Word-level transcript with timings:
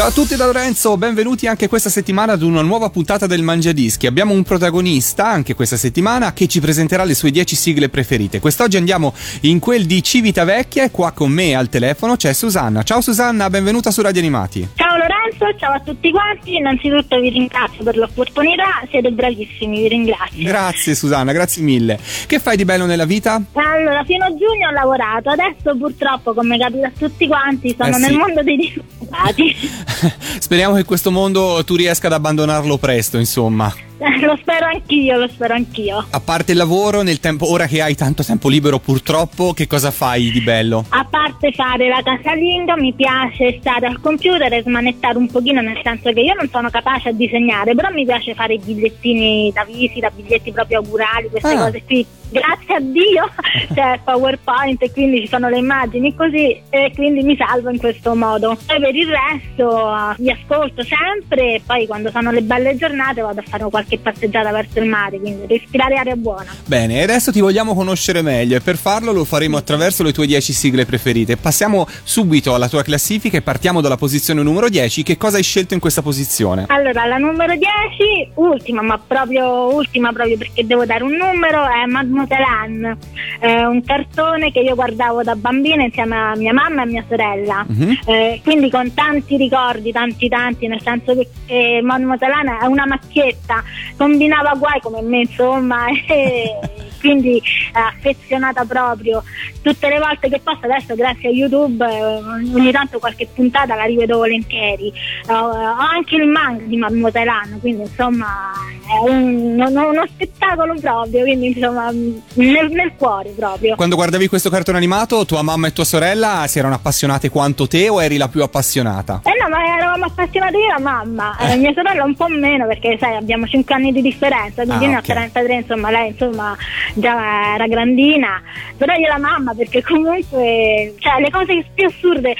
Ciao 0.00 0.08
a 0.08 0.12
tutti 0.12 0.34
da 0.34 0.46
Lorenzo, 0.46 0.96
benvenuti 0.96 1.46
anche 1.46 1.68
questa 1.68 1.90
settimana 1.90 2.32
ad 2.32 2.40
una 2.40 2.62
nuova 2.62 2.88
puntata 2.88 3.26
del 3.26 3.42
Mangiadischi. 3.42 4.06
Abbiamo 4.06 4.32
un 4.32 4.44
protagonista 4.44 5.28
anche 5.28 5.54
questa 5.54 5.76
settimana 5.76 6.32
che 6.32 6.48
ci 6.48 6.58
presenterà 6.58 7.04
le 7.04 7.12
sue 7.12 7.30
10 7.30 7.54
sigle 7.54 7.90
preferite. 7.90 8.40
Quest'oggi 8.40 8.78
andiamo 8.78 9.12
in 9.42 9.58
quel 9.58 9.84
di 9.84 10.02
Civitavecchia 10.02 10.84
e 10.84 10.90
qua 10.90 11.10
con 11.10 11.30
me 11.30 11.54
al 11.54 11.68
telefono 11.68 12.16
c'è 12.16 12.32
Susanna. 12.32 12.82
Ciao 12.82 13.02
Susanna, 13.02 13.50
benvenuta 13.50 13.90
su 13.90 14.00
Radio 14.00 14.22
Animati. 14.22 14.66
Ciao 14.74 14.96
Lorenzo, 14.96 15.19
ciao 15.58 15.72
a 15.72 15.80
tutti 15.80 16.10
quanti. 16.10 16.56
Innanzitutto 16.56 17.18
vi 17.20 17.30
ringrazio 17.30 17.84
per 17.84 17.96
l'opportunità, 17.96 18.82
siete 18.90 19.10
bravissimi, 19.10 19.82
vi 19.82 19.88
ringrazio. 19.88 20.44
Grazie 20.44 20.94
Susanna, 20.94 21.32
grazie 21.32 21.62
mille. 21.62 21.98
Che 22.26 22.38
fai 22.38 22.56
di 22.56 22.64
bello 22.64 22.86
nella 22.86 23.04
vita? 23.04 23.40
Allora, 23.52 24.04
fino 24.04 24.24
a 24.24 24.28
giugno 24.28 24.68
ho 24.68 24.72
lavorato, 24.72 25.30
adesso 25.30 25.76
purtroppo, 25.76 26.34
come 26.34 26.58
capita 26.58 26.86
a 26.86 26.92
tutti 26.96 27.26
quanti, 27.26 27.74
sono 27.78 27.90
Eh 27.90 27.94
sì. 27.94 28.00
nel 28.00 28.14
mondo 28.14 28.42
dei 28.42 28.56
disoccupati. 28.56 29.56
Speriamo 30.40 30.74
che 30.76 30.84
questo 30.84 31.10
mondo 31.10 31.62
tu 31.64 31.76
riesca 31.76 32.06
ad 32.06 32.12
abbandonarlo 32.14 32.76
presto, 32.78 33.18
insomma. 33.18 33.72
Lo 34.22 34.36
spero 34.40 34.66
anch'io, 34.66 35.18
lo 35.18 35.28
spero 35.28 35.54
anch'io. 35.54 36.06
A 36.10 36.20
parte 36.20 36.52
il 36.52 36.58
lavoro, 36.58 37.02
nel 37.02 37.20
tempo, 37.20 37.50
ora 37.50 37.66
che 37.66 37.82
hai 37.82 37.94
tanto 37.94 38.24
tempo 38.24 38.48
libero 38.48 38.78
purtroppo, 38.78 39.52
che 39.52 39.66
cosa 39.66 39.90
fai 39.90 40.30
di 40.30 40.40
bello? 40.40 40.86
A 40.88 41.04
parte 41.04 41.52
fare 41.52 41.88
la 41.88 42.00
casalinga, 42.02 42.76
mi 42.76 42.94
piace 42.94 43.58
stare 43.60 43.86
al 43.86 44.00
computer 44.00 44.52
e 44.52 44.62
smanettare 44.62 45.18
un 45.18 45.30
pochino, 45.30 45.60
nel 45.60 45.80
senso 45.82 46.12
che 46.12 46.20
io 46.20 46.34
non 46.34 46.48
sono 46.50 46.70
capace 46.70 47.10
a 47.10 47.12
disegnare, 47.12 47.74
però 47.74 47.90
mi 47.92 48.04
piace 48.06 48.34
fare 48.34 48.54
i 48.54 48.58
bigliettini 48.58 49.50
da 49.52 49.64
visita, 49.64 50.10
biglietti 50.10 50.50
proprio 50.50 50.78
augurali, 50.78 51.28
queste 51.28 51.48
Ah. 51.52 51.64
cose 51.66 51.82
qui. 51.84 52.06
Grazie 52.30 52.74
a 52.76 52.80
Dio 52.80 53.28
c'è 53.74 53.98
PowerPoint 54.04 54.80
e 54.82 54.92
quindi 54.92 55.22
ci 55.22 55.28
sono 55.28 55.48
le 55.48 55.58
immagini 55.58 56.14
così 56.14 56.60
e 56.70 56.92
quindi 56.94 57.22
mi 57.22 57.36
salvo 57.36 57.70
in 57.70 57.78
questo 57.78 58.14
modo. 58.14 58.56
Poi 58.66 58.80
per 58.80 58.94
il 58.94 59.08
resto 59.08 59.90
eh, 59.90 60.14
vi 60.18 60.30
ascolto 60.30 60.84
sempre 60.84 61.54
e 61.54 61.62
poi 61.66 61.88
quando 61.88 62.10
sono 62.10 62.30
le 62.30 62.42
belle 62.42 62.76
giornate 62.76 63.20
vado 63.20 63.40
a 63.40 63.44
fare 63.46 63.64
qualche 63.68 63.98
passeggiata 63.98 64.52
verso 64.52 64.78
il 64.78 64.88
mare, 64.88 65.18
quindi 65.18 65.46
respirare 65.46 65.96
aria 65.96 66.14
buona. 66.14 66.46
Bene, 66.66 67.00
e 67.00 67.02
adesso 67.02 67.32
ti 67.32 67.40
vogliamo 67.40 67.74
conoscere 67.74 68.22
meglio 68.22 68.56
e 68.56 68.60
per 68.60 68.76
farlo 68.76 69.10
lo 69.10 69.24
faremo 69.24 69.56
attraverso 69.56 70.04
le 70.04 70.12
tue 70.12 70.26
10 70.26 70.52
sigle 70.52 70.86
preferite. 70.86 71.36
Passiamo 71.36 71.86
subito 72.04 72.54
alla 72.54 72.68
tua 72.68 72.84
classifica 72.84 73.36
e 73.36 73.42
partiamo 73.42 73.80
dalla 73.80 73.96
posizione 73.96 74.42
numero 74.42 74.68
10. 74.68 75.02
Che 75.02 75.16
cosa 75.16 75.36
hai 75.36 75.42
scelto 75.42 75.74
in 75.74 75.80
questa 75.80 76.02
posizione? 76.02 76.66
Allora, 76.68 77.06
la 77.06 77.16
numero 77.16 77.54
10, 77.54 78.32
ultima, 78.34 78.82
ma 78.82 78.98
proprio 79.04 79.74
ultima 79.74 80.12
proprio 80.12 80.36
perché 80.36 80.64
devo 80.64 80.84
dare 80.84 81.02
un 81.02 81.14
numero, 81.14 81.64
è 81.64 81.86
Mademoiselle 81.86 82.19
Anne, 82.44 82.96
È 83.38 83.62
un 83.62 83.82
cartone 83.82 84.50
che 84.52 84.60
io 84.60 84.74
guardavo 84.74 85.22
da 85.22 85.34
bambina 85.34 85.82
insieme 85.82 86.16
a 86.16 86.36
mia 86.36 86.52
mamma 86.52 86.80
e 86.80 86.84
a 86.84 86.86
mia 86.86 87.04
sorella. 87.08 87.64
Mhm. 87.66 87.98
Eh, 88.06 88.40
quindi 88.42 88.70
con 88.70 88.92
tanti 88.94 89.36
ricordi, 89.36 89.92
tanti 89.92 90.28
tanti, 90.28 90.66
nel 90.66 90.80
senso 90.82 91.14
che 91.14 91.28
eh, 91.46 91.80
Anne 91.82 92.58
è 92.60 92.66
una 92.66 92.86
macchietta, 92.86 93.62
combinava 93.96 94.54
guai 94.58 94.80
come 94.80 95.02
me 95.02 95.20
insomma 95.20 95.86
e 96.08 96.56
quindi 97.00 97.42
è 97.72 97.78
affezionata 97.78 98.64
proprio. 98.64 99.22
Tutte 99.62 99.88
le 99.88 99.98
volte 99.98 100.28
che 100.28 100.40
posso 100.42 100.60
adesso 100.62 100.94
grazie 100.94 101.28
a 101.28 101.32
YouTube 101.32 101.84
eh, 101.84 102.14
ogni 102.54 102.70
tanto 102.70 102.98
qualche 102.98 103.26
puntata 103.34 103.74
la 103.74 103.84
rivedo 103.84 104.18
volentieri. 104.18 104.88
Eh, 105.28 105.32
ho 105.32 105.76
anche 105.76 106.16
il 106.16 106.26
manga 106.28 106.62
di 106.64 106.76
Mademoiselle 106.76 107.30
Anne, 107.30 107.58
quindi 107.60 107.82
insomma 107.82 108.50
è 108.86 109.08
un- 109.08 109.58
uno, 109.60 109.88
uno 109.88 110.04
spettacolo 110.08 110.74
proprio, 110.80 111.22
quindi 111.22 111.48
insomma 111.48 111.90
nel, 111.90 112.70
nel 112.70 112.92
cuore 112.96 113.30
proprio. 113.36 113.76
Quando 113.76 113.96
guardavi 113.96 114.28
questo 114.28 114.48
cartone 114.50 114.76
animato, 114.78 115.24
tua 115.26 115.42
mamma 115.42 115.66
e 115.68 115.72
tua 115.72 115.84
sorella 115.84 116.44
si 116.46 116.58
erano 116.58 116.74
appassionate 116.74 117.28
quanto 117.28 117.66
te 117.68 117.88
o 117.88 118.02
eri 118.02 118.16
la 118.16 118.28
più 118.28 118.42
appassionata? 118.42 119.20
Eh 119.24 119.32
no, 119.42 119.48
ma 119.48 119.76
eravamo 119.76 120.04
appassionati 120.06 120.56
io 120.56 120.64
e 120.64 120.68
la 120.68 120.78
mamma, 120.80 121.36
Eh, 121.38 121.56
mia 121.56 121.72
sorella 121.74 122.04
un 122.04 122.14
po' 122.14 122.28
meno 122.28 122.66
perché 122.66 122.96
sai 122.98 123.14
abbiamo 123.16 123.46
5 123.46 123.74
anni 123.74 123.92
di 123.92 124.00
differenza, 124.02 124.62
quindi 124.64 124.84
Ah, 124.84 124.88
io 124.88 124.90
ne 124.92 124.96
ho 124.96 125.00
ok. 125.00 125.04
33, 125.06 125.54
insomma 125.54 125.90
lei 125.90 126.08
insomma 126.08 126.56
già 126.94 127.54
era 127.54 127.66
grandina, 127.66 128.42
però 128.76 128.94
io 128.94 129.08
la 129.08 129.18
mamma 129.18 129.54
perché 129.54 129.82
comunque 129.82 130.94
cioè, 130.98 131.20
le 131.20 131.30
cose 131.30 131.64
più 131.74 131.86
assurde 131.86 132.30
eh, 132.30 132.36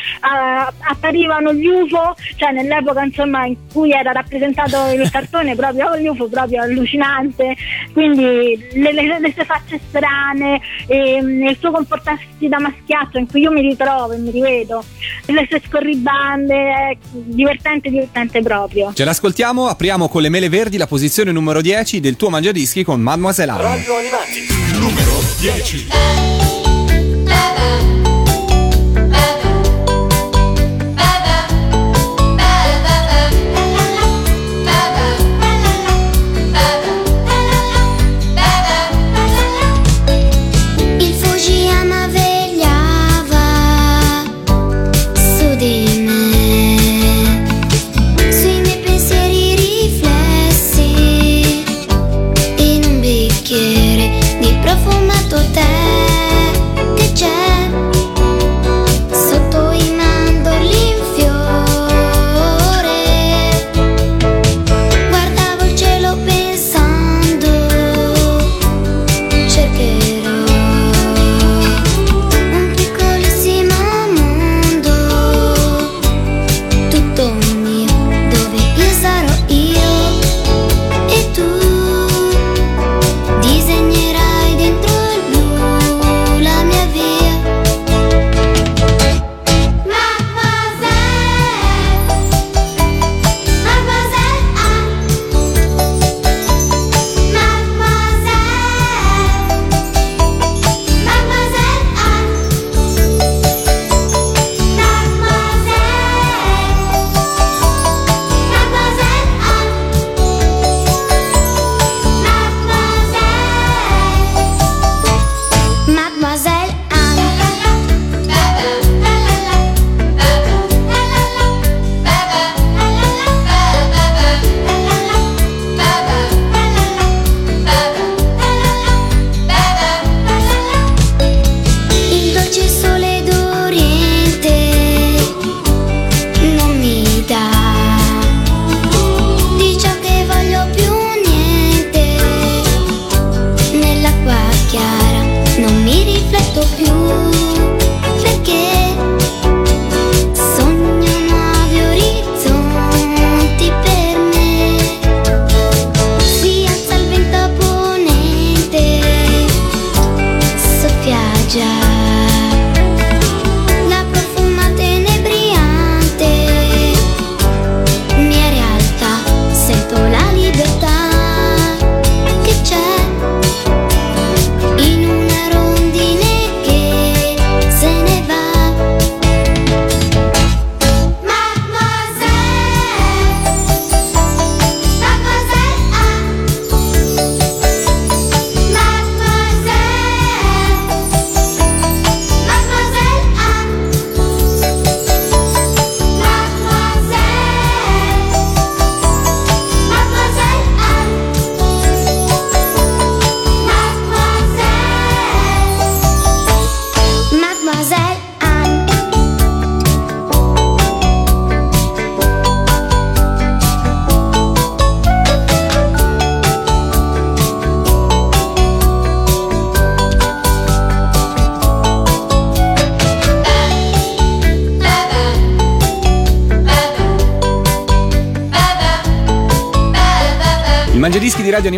apparivano 0.80 1.52
gli 1.52 1.66
UFO, 1.66 2.14
cioè 2.36 2.52
nell'epoca 2.52 3.02
insomma 3.02 3.46
in 3.46 3.56
cui 3.72 3.92
era 3.92 4.12
rappresentato 4.12 4.92
il 4.92 5.08
cartone 5.10 5.54
proprio 5.54 5.96
gli 5.98 6.06
UFO 6.06 6.28
proprio 6.28 6.62
allucinante, 6.62 7.56
quindi 7.92 8.68
le, 8.72 8.92
le, 8.92 9.18
le 9.18 9.32
sue 9.32 9.44
facce 9.44 9.80
strane, 9.88 10.60
e, 10.86 11.20
mm, 11.22 11.46
il 11.48 11.56
suo 11.58 11.70
comportarsi 11.70 12.48
da 12.48 12.58
maschiaccio 12.58 13.18
in 13.18 13.26
cui 13.26 13.40
io 13.40 13.50
mi 13.50 13.60
ritrovo 13.60 14.12
e 14.12 14.18
mi 14.18 14.30
rivedo, 14.30 14.82
le 15.26 15.46
sue 15.48 15.60
scorribande, 15.66 16.54
è 16.54 16.96
divertente, 17.12 17.90
divertente 17.90 18.40
proprio. 18.42 18.92
Ce 18.94 19.04
l'ascoltiamo, 19.04 19.66
apriamo 19.66 20.08
con 20.08 20.22
le 20.22 20.28
mele 20.28 20.48
verdi 20.48 20.76
la 20.76 20.86
posizione 20.86 21.32
numero 21.32 21.60
10 21.60 22.00
del 22.00 22.16
tuo 22.16 22.30
mangiadischi 22.30 22.84
con 22.84 23.00
Mademoiselle 23.00 23.50
Anne. 23.50 23.62
Radio 23.62 23.96
Animati. 23.96 24.39
Numero 24.80 25.20
10. 25.42 26.39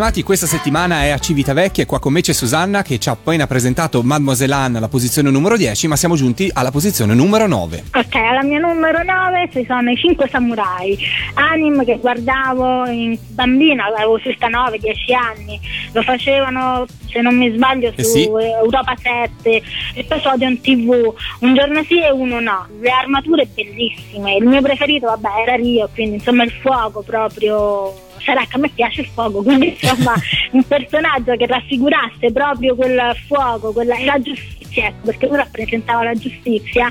Animati 0.03 0.27
questa 0.27 0.49
settimana 0.49 1.05
è 1.05 1.11
a 1.11 1.19
Civitavecchia 1.21 1.85
e 1.85 1.87
qua 1.87 2.01
con 2.01 2.13
me 2.13 2.23
c'è 2.23 2.33
Susanna 2.33 2.83
che 2.83 2.99
ci 2.99 3.09
ha 3.09 3.13
appena 3.13 3.47
presentato 3.47 4.03
Mademoiselle 4.03 4.53
Anne 4.53 4.79
alla 4.79 4.89
posizione 4.89 5.31
numero 5.31 5.57
10 5.57 5.87
ma 5.87 5.95
siamo 5.95 6.17
giunti 6.17 6.51
alla 6.53 6.73
posizione 6.73 7.15
numero 7.15 7.47
9. 7.47 7.85
Ok, 7.95 8.15
alla 8.17 8.43
mia 8.43 8.59
numero 8.59 9.05
9 9.05 9.51
ci 9.53 9.65
sono 9.65 9.93
i 9.93 9.97
5 9.97 10.29
samurai, 10.29 10.99
anime 11.35 11.85
che 11.85 11.99
guardavo 12.01 12.87
in 12.89 13.17
bambina, 13.29 13.85
avevo 13.85 14.19
circa 14.19 14.49
9-10 14.49 15.15
anni, 15.15 15.61
lo 15.93 16.03
facevano 16.03 16.85
se 17.09 17.21
non 17.21 17.37
mi 17.37 17.55
sbaglio 17.55 17.93
su 17.93 18.01
Eh 18.01 18.03
sì. 18.03 18.25
Europa 18.25 18.97
7, 19.01 19.63
episodio 19.95 20.49
in 20.49 20.61
tv, 20.61 21.15
un 21.43 21.55
giorno 21.55 21.81
sì 21.85 22.03
e 22.03 22.11
uno 22.11 22.41
no, 22.41 22.67
le 22.81 22.91
armature 22.91 23.47
bellissime, 23.55 24.35
il 24.35 24.47
mio 24.47 24.63
preferito 24.63 25.07
vabbè 25.07 25.43
era 25.47 25.55
Rio, 25.55 25.89
quindi 25.95 26.17
insomma 26.17 26.43
il 26.43 26.51
fuoco 26.61 27.03
proprio 27.03 28.11
sarà 28.25 28.43
che 28.43 28.57
a 28.57 28.59
me 28.59 28.69
piace 28.69 29.03
il 29.03 29.09
fuoco, 29.09 29.43
quindi 29.43 29.77
insomma 29.81 30.15
un 30.53 30.63
personaggio 30.65 31.37
che 31.37 31.47
raffigurasse 31.47 32.33
proprio 32.33 32.75
quel 32.75 33.17
fuoco, 33.27 33.73
quella, 33.73 33.97
la 34.05 34.21
giustizia, 34.21 34.87
ecco, 34.87 35.07
perché 35.07 35.27
lui 35.27 35.37
rappresentava 35.37 36.03
la 36.05 36.15
giustizia 36.15 36.91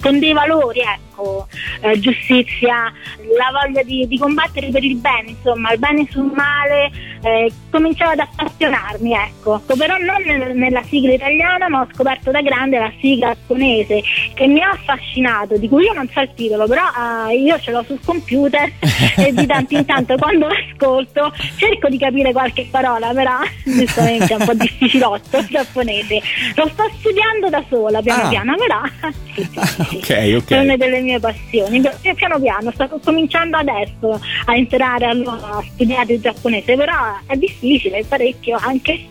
con 0.00 0.18
dei 0.18 0.32
valori, 0.32 0.80
ecco, 0.80 1.46
eh, 1.80 1.98
giustizia, 1.98 2.92
la 3.36 3.60
voglia 3.62 3.82
di, 3.82 4.06
di 4.06 4.18
combattere 4.18 4.68
per 4.68 4.84
il 4.84 4.96
bene, 4.96 5.30
insomma, 5.30 5.72
il 5.72 5.78
bene 5.78 6.06
sul 6.10 6.30
male, 6.34 6.90
eh, 7.22 7.50
cominciava 7.70 8.12
ad 8.12 8.18
appassionarmi, 8.20 9.12
ecco, 9.12 9.62
però 9.76 9.96
non 9.98 10.22
nel- 10.24 10.56
nella 10.56 10.82
sigla 10.84 11.14
italiana, 11.14 11.68
ma 11.68 11.80
ho 11.80 11.88
scoperto 11.92 12.30
da 12.30 12.42
grande 12.42 12.78
la 12.78 12.92
sigla 13.00 13.34
giapponese 13.46 14.02
che 14.34 14.46
mi 14.46 14.60
ha 14.60 14.70
affascinato, 14.70 15.56
di 15.56 15.68
cui 15.68 15.84
io 15.84 15.92
non 15.92 16.08
so 16.08 16.20
il 16.20 16.30
titolo, 16.34 16.66
però 16.66 16.82
eh, 17.28 17.36
io 17.36 17.58
ce 17.60 17.70
l'ho 17.70 17.82
sul 17.84 18.00
computer 18.04 18.70
e 19.16 19.32
di 19.32 19.46
tanto 19.46 19.74
in 19.74 19.84
tanto 19.84 20.16
quando 20.16 20.48
ascolto 20.72 21.32
cerco 21.56 21.88
di 21.88 21.98
capire 21.98 22.32
qualche 22.32 22.66
parola, 22.70 23.12
però 23.12 23.38
giustamente 23.64 24.32
è 24.32 24.36
un 24.36 24.44
po' 24.44 24.54
difficilotto 24.58 25.38
il 25.38 25.46
giapponese. 25.48 26.20
Lo 26.54 26.68
sto 26.72 26.90
studiando 26.98 27.48
da 27.48 27.62
sola, 27.68 28.00
piano 28.02 28.22
Ah. 28.22 28.28
piano, 28.28 28.54
però 28.56 29.12
sì, 29.34 29.42
sì, 29.52 29.60
sì, 29.66 29.84
sì. 29.88 29.96
Ok, 29.96 30.34
ok. 30.42 30.50
È 30.52 30.58
una 30.58 30.76
delle 30.76 31.00
mie 31.00 31.20
passioni. 31.20 31.80
Pi- 31.80 32.14
Piano 32.14 32.40
piano, 32.40 32.70
sto 32.72 32.88
cominciando 33.04 33.56
adesso 33.58 34.18
a 34.46 34.56
entrare 34.56 35.04
allora, 35.06 35.58
a 35.58 35.64
studiare 35.74 36.14
il 36.14 36.20
giapponese, 36.20 36.74
però 36.76 36.94
è 37.26 37.36
difficile, 37.36 38.04
parecchio 38.08 38.56
anche. 38.60 39.06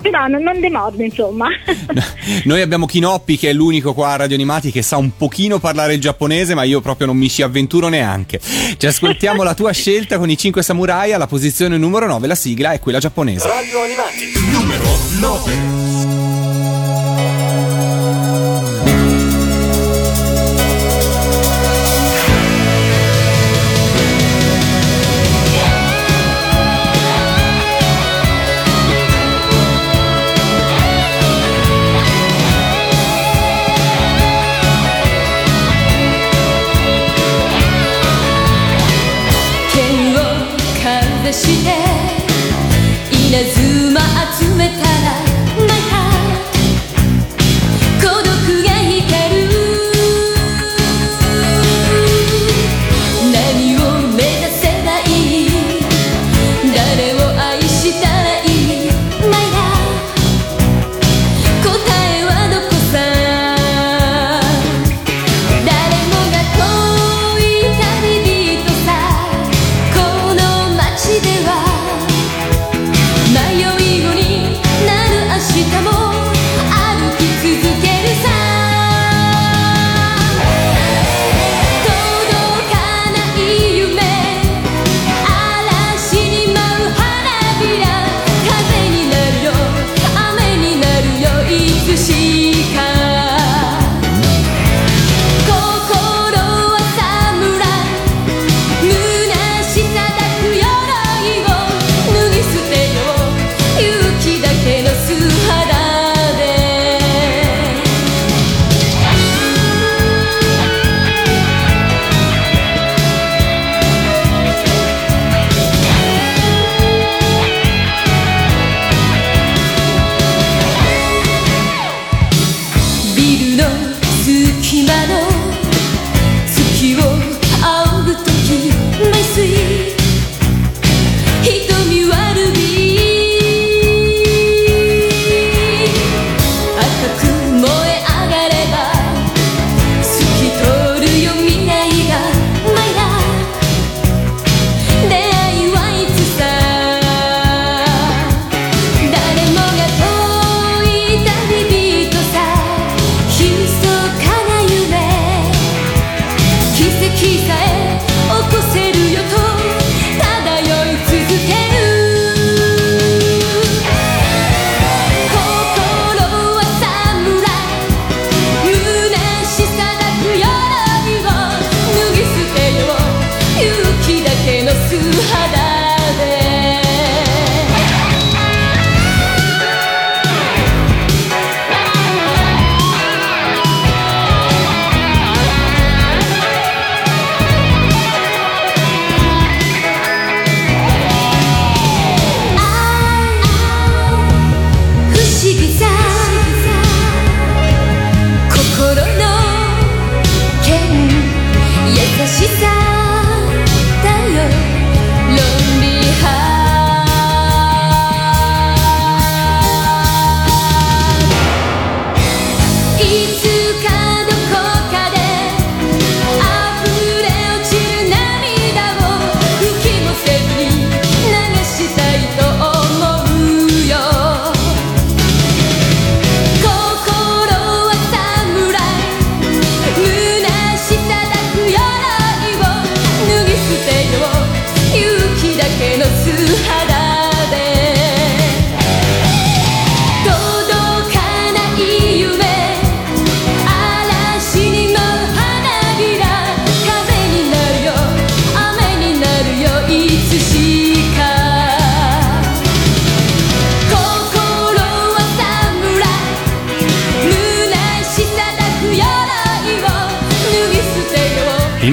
però 0.00 0.26
non, 0.28 0.42
non 0.42 0.60
demordo, 0.60 1.02
insomma. 1.02 1.48
Noi 2.44 2.60
abbiamo 2.60 2.86
Kinoppi 2.86 3.36
che 3.36 3.50
è 3.50 3.52
l'unico 3.52 3.94
qua 3.94 4.10
a 4.10 4.16
Radio 4.16 4.36
Animati 4.36 4.70
che 4.70 4.82
sa 4.82 4.96
un 4.96 5.16
pochino 5.16 5.58
parlare 5.58 5.94
il 5.94 6.00
giapponese 6.00 6.54
ma 6.54 6.62
io 6.62 6.80
proprio 6.80 7.06
non 7.06 7.16
mi 7.16 7.28
ci 7.28 7.42
avventuro 7.42 7.88
neanche. 7.88 8.38
Ci 8.76 8.86
ascoltiamo 8.86 9.42
la 9.42 9.54
tua 9.54 9.72
scelta 9.72 10.18
con 10.18 10.30
i 10.30 10.36
5 10.36 10.62
samurai 10.62 10.74
alla 10.84 11.26
posizione 11.26 11.78
numero 11.78 12.06
9, 12.06 12.26
la 12.26 12.34
sigla 12.34 12.72
è 12.72 12.80
quella 12.80 12.98
giapponese. 12.98 13.48
Radio 13.48 13.82
Animati, 13.82 14.32
numero 14.50 14.84
9. 15.20 16.15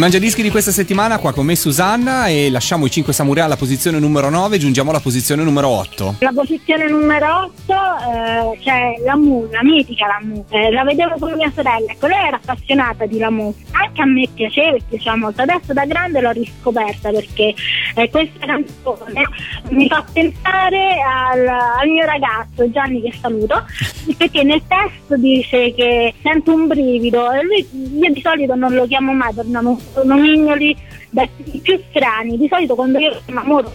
Mangiadischi 0.03 0.41
di 0.41 0.49
questa 0.49 0.71
settimana 0.71 1.17
qua 1.17 1.31
con 1.31 1.45
me 1.45 1.55
Susanna 1.55 2.27
e 2.27 2.49
lasciamo 2.51 2.85
i 2.85 2.91
5 2.91 3.13
samurai 3.13 3.45
alla 3.45 3.55
posizione 3.55 3.99
numero 3.99 4.29
9, 4.29 4.57
giungiamo 4.57 4.89
alla 4.89 4.99
posizione 4.99 5.43
numero 5.43 5.69
8. 5.69 6.15
La 6.19 6.33
posizione 6.35 6.89
numero 6.89 7.51
8 7.67 7.73
eh, 7.73 8.59
c'è 8.59 8.95
la 9.05 9.15
Mu, 9.15 9.47
la 9.49 9.63
mitica 9.63 10.07
la 10.07 10.19
Mu. 10.21 10.43
Eh, 10.49 10.71
la 10.73 10.83
vedevo 10.83 11.15
con 11.17 11.31
mia 11.35 11.49
sorella, 11.55 11.89
ecco, 11.89 12.07
lei 12.07 12.27
era 12.27 12.35
appassionata 12.35 13.05
di 13.05 13.17
la 13.17 13.29
Mu. 13.29 13.55
Anche 13.71 14.01
a 14.01 14.05
me 14.05 14.27
piaceva 14.33 14.75
e 14.75 14.81
piaceva 14.89 15.15
molto. 15.15 15.41
Adesso 15.41 15.71
da 15.71 15.85
grande 15.85 16.19
l'ho 16.19 16.31
riscoperta 16.31 17.09
perché 17.09 17.55
eh, 17.95 18.09
questa 18.09 18.45
canzone 18.45 19.23
mi 19.69 19.87
fa 19.87 20.03
pensare 20.11 20.97
al, 21.01 21.47
al 21.47 21.87
mio 21.87 22.05
ragazzo 22.05 22.69
Gianni 22.69 23.01
che 23.01 23.13
saluto, 23.21 23.63
perché 24.17 24.43
nel 24.43 24.63
testo 24.67 25.15
dice 25.15 25.73
che 25.73 26.13
sento 26.21 26.53
un 26.53 26.67
brivido 26.67 27.31
e 27.31 27.43
lui, 27.43 27.67
io 27.71 28.11
di 28.11 28.19
solito 28.21 28.53
non 28.55 28.73
lo 28.73 28.85
chiamo 28.85 29.13
mai 29.13 29.33
per 29.33 29.45
nom- 29.45 29.79
nomignoli 30.03 30.75
da- 31.09 31.27
più 31.61 31.79
strani. 31.89 32.37
Di 32.37 32.47
solito 32.49 32.75
quando 32.75 32.99
io 32.99 33.11
mi 33.11 33.21
innamoro, 33.27 33.73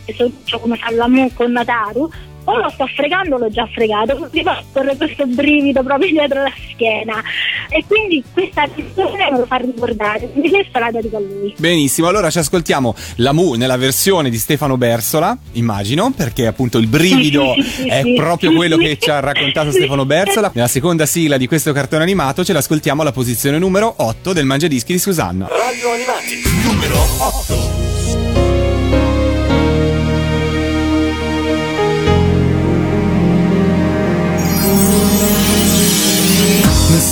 come 0.60 0.76
fa 0.76 0.90
la 0.90 1.08
Mu 1.08 1.32
con 1.34 1.52
Nataru, 1.52 2.10
o 2.49 2.57
lo 2.57 2.71
sto 2.71 2.87
fregando 2.87 3.35
o 3.37 3.38
l'ho 3.38 3.50
già 3.50 3.67
fregato, 3.73 4.28
mi 4.33 4.43
fa 4.43 4.62
correre 4.73 4.97
questo 4.97 5.26
brivido 5.26 5.83
proprio 5.83 6.11
dietro 6.11 6.43
la 6.43 6.52
schiena. 6.73 7.23
E 7.69 7.85
quindi 7.87 8.25
questa 8.33 8.67
canzone 8.75 9.31
me 9.31 9.38
lo 9.38 9.47
fa 9.47 9.57
ricordare, 9.57 10.31
quindi 10.31 10.49
questa 10.49 10.78
la 10.78 10.90
dedico 10.90 11.17
a 11.17 11.21
lui. 11.21 11.55
Benissimo, 11.59 12.09
allora 12.09 12.31
ci 12.31 12.38
ascoltiamo 12.38 12.95
la 13.17 13.33
Mu 13.33 13.55
nella 13.55 13.76
versione 13.76 14.31
di 14.31 14.38
Stefano 14.38 14.78
Bersola, 14.78 15.37
immagino, 15.52 16.11
perché 16.17 16.47
appunto 16.47 16.78
il 16.78 16.87
brivido 16.87 17.52
Sì, 17.55 17.62
sì, 17.62 17.83
sì, 17.83 17.88
è 17.88 18.00
sì. 18.02 18.14
proprio 18.14 18.52
quello 18.55 18.78
che 18.78 18.97
ci 18.99 19.11
ha 19.11 19.21
raccontato 19.21 19.71
Stefano 19.71 20.07
Bersola. 20.07 20.50
Nella 20.55 20.69
seconda 20.69 21.05
sigla 21.05 21.37
di 21.37 21.47
questo 21.47 21.73
cartone 21.73 22.02
animato 22.02 22.45
ce 22.45 22.55
l'ascoltiamo 22.55 23.02
alla 23.02 23.12
posizione 23.12 23.59
numero 23.59 23.93
8 23.99 24.33
del 24.33 24.47
Mangiadischi 24.47 24.93
di 24.93 24.99
Susanna. 24.99 25.47
Radio 25.49 25.93
Animati, 25.93 26.43
numero 26.64 26.97
8. 27.19 27.38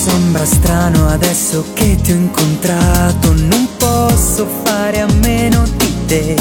Sembra 0.08 0.44
strano 0.44 1.08
adesso 1.08 1.64
che 1.72 1.96
ti 1.96 2.12
ho 2.12 2.14
incontrato, 2.14 3.32
non 3.34 3.66
posso 3.76 4.46
fare 4.62 5.00
a 5.00 5.06
meno 5.20 5.64
di 5.76 5.94
te. 6.06 6.36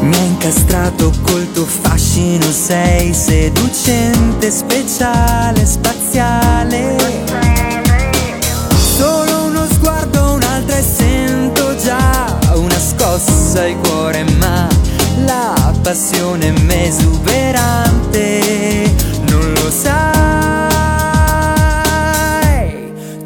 Mi 0.00 0.14
ha 0.14 0.20
incastrato 0.20 1.12
col 1.20 1.52
tuo 1.52 1.66
fascino, 1.66 2.46
sei 2.50 3.12
seducente, 3.12 4.50
speciale, 4.50 5.66
spaziale. 5.66 6.96
Solo 8.96 9.48
uno 9.48 9.66
sguardo, 9.70 10.32
un'altra 10.32 10.78
e 10.78 10.82
sento 10.82 11.76
già 11.76 12.38
una 12.54 12.78
scossa 12.80 13.64
al 13.64 13.76
cuore, 13.82 14.24
ma 14.38 14.66
la 15.26 15.74
passione 15.82 16.52
m'è 16.52 16.86
esuberante, 16.86 18.40
non 19.28 19.52
lo 19.52 19.70
sai. 19.70 20.05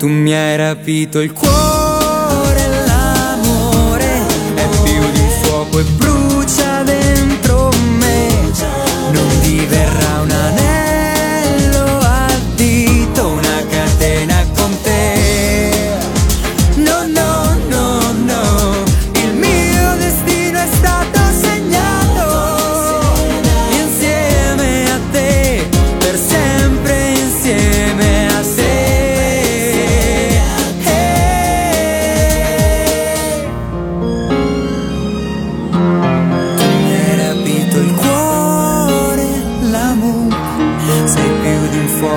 Tu 0.00 0.08
mi 0.08 0.32
hai 0.32 0.56
rapito 0.56 1.20
il 1.20 1.30
cuore, 1.30 2.68
l'amore 2.86 4.22
è 4.54 4.66
più 4.82 5.10
di 5.12 5.28
fuoco 5.42 5.78
e 5.78 5.82
brucia 5.82 6.82
dentro 6.84 7.68
me. 7.98 8.28
Non 9.12 9.40
diverrà 9.42 10.20
un 10.22 10.30
anello 10.30 10.69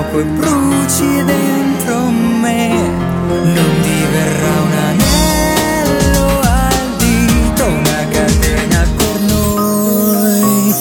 fuoco 0.04 0.20
e 0.20 0.24
bruci 0.24 1.24
dentro 1.24 2.10
me. 2.10 2.68
Non 3.28 3.82
diverrà 3.82 4.62
un 4.62 4.72
anello 4.72 6.40
al 6.42 6.96
dito, 6.98 7.66
una 7.66 8.08
catena 8.10 8.86
per 8.96 9.20
noi. 9.22 10.74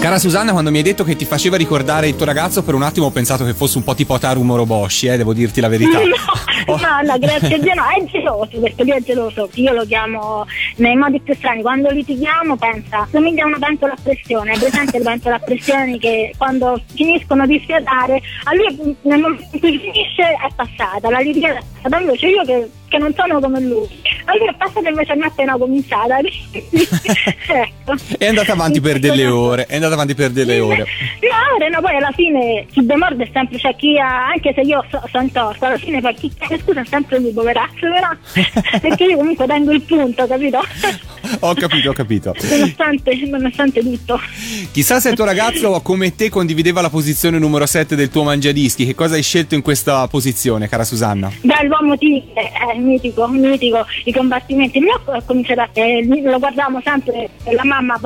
Cara 0.00 0.18
Susanna, 0.18 0.52
quando 0.52 0.70
mi 0.70 0.78
hai 0.78 0.82
detto 0.82 1.04
che 1.04 1.16
ti 1.16 1.24
faceva 1.24 1.56
ricordare 1.56 2.08
il 2.08 2.16
tuo 2.16 2.26
ragazzo, 2.26 2.62
per 2.62 2.74
un 2.74 2.82
attimo 2.82 3.06
ho 3.06 3.10
pensato 3.10 3.44
che 3.44 3.54
fosse 3.54 3.78
un 3.78 3.84
po' 3.84 3.94
tipo 3.94 4.14
Ataru 4.14 4.42
Moroboshi, 4.42 5.06
eh, 5.08 5.16
devo 5.16 5.32
dirti 5.32 5.60
la 5.60 5.68
verità. 5.68 5.98
No, 6.55 6.55
No, 6.66 7.00
no, 7.02 7.18
grazie 7.18 7.54
a 7.54 7.58
Dio, 7.58 7.74
no, 7.74 7.84
è 7.88 8.04
geloso 8.04 8.60
perché 8.60 8.82
lui 8.82 8.92
è 8.92 9.00
geloso. 9.00 9.48
Io 9.54 9.72
lo 9.72 9.84
chiamo 9.84 10.44
nei 10.76 10.96
modi 10.96 11.20
più 11.20 11.34
strani. 11.34 11.62
Quando 11.62 11.90
litighiamo, 11.90 12.56
pensa, 12.56 13.06
somiglia 13.10 13.44
a 13.44 13.46
una 13.46 13.58
pentola 13.58 13.92
a 13.92 13.98
pressione. 14.02 14.52
È 14.52 14.58
presente 14.58 14.98
le 14.98 15.04
pentole 15.04 15.34
a 15.36 15.38
pressione 15.38 15.98
che 15.98 16.34
quando 16.36 16.80
finiscono 16.94 17.46
di 17.46 17.60
sfiatare, 17.62 18.20
a 18.44 18.54
lui 18.54 18.96
nel 19.02 19.20
momento 19.20 19.44
in 19.52 19.60
cui 19.60 19.78
finisce 19.78 20.22
è 20.22 20.48
passata, 20.54 21.08
la 21.08 21.20
litigata 21.20 21.58
è 21.58 21.62
passata. 21.82 22.00
Invece 22.02 22.26
io 22.26 22.44
che, 22.44 22.68
che 22.96 22.98
non 22.98 23.14
sono 23.14 23.40
come 23.40 23.60
lui, 23.60 23.86
a 24.24 24.36
lui 24.36 24.48
è 24.48 24.54
passata 24.56 24.88
invece 24.88 25.12
a 25.12 25.14
me 25.16 25.24
è 25.24 25.28
appena 25.28 25.56
cominciata. 25.56 26.18
ecco. 26.18 27.94
È 28.18 28.26
andata 28.26 28.52
avanti 28.52 28.80
per 28.80 28.98
delle 28.98 29.26
ore, 29.26 29.66
è 29.66 29.74
andata 29.74 29.94
avanti 29.94 30.14
per 30.14 30.30
delle 30.30 30.58
ore. 30.58 30.86
No, 31.20 31.54
ore, 31.54 31.68
no, 31.68 31.80
poi 31.80 31.96
alla 31.96 32.12
fine 32.12 32.66
chi 32.70 32.84
demorde 32.84 33.24
è 33.24 33.30
sempre, 33.32 33.58
cioè 33.58 33.76
chi 33.76 33.98
ha, 33.98 34.28
anche 34.28 34.52
se 34.54 34.62
io 34.62 34.84
so, 34.90 35.02
sono 35.10 35.28
torto, 35.30 35.64
alla 35.66 35.78
fine 35.78 36.00
poi 36.00 36.14
chi 36.14 36.32
chiede 36.36 36.62
scusa 36.62 36.80
è 36.80 36.84
sempre 36.86 37.18
lui, 37.18 37.32
poverazzo, 37.32 37.80
però, 37.80 38.08
perché 38.80 39.04
io 39.04 39.16
comunque 39.16 39.46
tengo 39.46 39.72
il 39.72 39.82
punto, 39.82 40.26
capito? 40.26 40.60
Ho 41.40 41.54
capito, 41.54 41.90
ho 41.90 41.92
capito. 41.92 42.34
nonostante, 42.48 43.14
nonostante 43.26 43.80
tutto. 43.80 44.20
Chissà 44.72 45.00
se 45.00 45.10
il 45.10 45.16
tuo 45.16 45.24
ragazzo 45.24 45.80
come 45.82 46.14
te 46.14 46.28
condivideva 46.28 46.80
la 46.80 46.90
posizione 46.90 47.38
numero 47.38 47.66
7 47.66 47.96
del 47.96 48.10
tuo 48.10 48.22
mangiadischi. 48.22 48.86
Che 48.86 48.94
cosa 48.94 49.16
hai 49.16 49.22
scelto 49.22 49.54
in 49.54 49.62
questa 49.62 50.06
posizione, 50.06 50.68
cara 50.68 50.84
Susanna? 50.84 51.30
Beh, 51.40 51.64
l'uomo 51.64 51.96
tigre 51.96 52.52
è 52.52 52.76
mitico, 52.86 53.26
mitico, 53.28 53.84
i 54.04 54.12
combattimenti. 54.12 54.80
Ho 55.06 55.22
cominciato 55.24 55.60
a, 55.60 55.68
eh, 55.72 56.04
lo 56.06 56.38
guardavamo 56.38 56.80
sempre 56.82 57.28
la 57.50 57.64
mamma, 57.64 57.98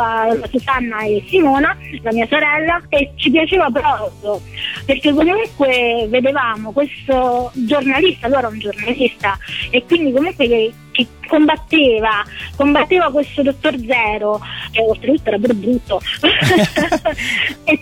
Susanna 0.51 1.03
e 1.03 1.25
Simona, 1.29 1.77
la 2.03 2.13
mia 2.13 2.27
sorella, 2.29 2.83
e 2.89 3.13
ci 3.17 3.31
piaceva 3.31 3.71
proprio, 3.71 4.41
perché 4.85 5.13
comunque 5.13 6.07
vedevamo 6.09 6.73
questo 6.73 7.51
giornalista, 7.55 8.29
lui 8.29 8.39
era 8.39 8.49
un 8.49 8.59
giornalista, 8.59 9.39
e 9.71 9.85
quindi 9.85 10.13
comunque 10.13 10.49
che, 10.49 10.73
che 10.91 11.07
combatteva, 11.29 12.25
combatteva 12.57 13.11
questo 13.11 13.43
dottor 13.43 13.77
Zero, 13.87 14.41
che 14.73 14.81
oltretutto 14.81 15.29
era 15.29 15.39
pure 15.39 15.55
brutto, 15.55 16.01
e 17.65 17.81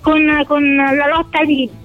con, 0.00 0.44
con 0.46 0.76
la 0.76 1.06
lotta 1.06 1.42
libera, 1.42 1.76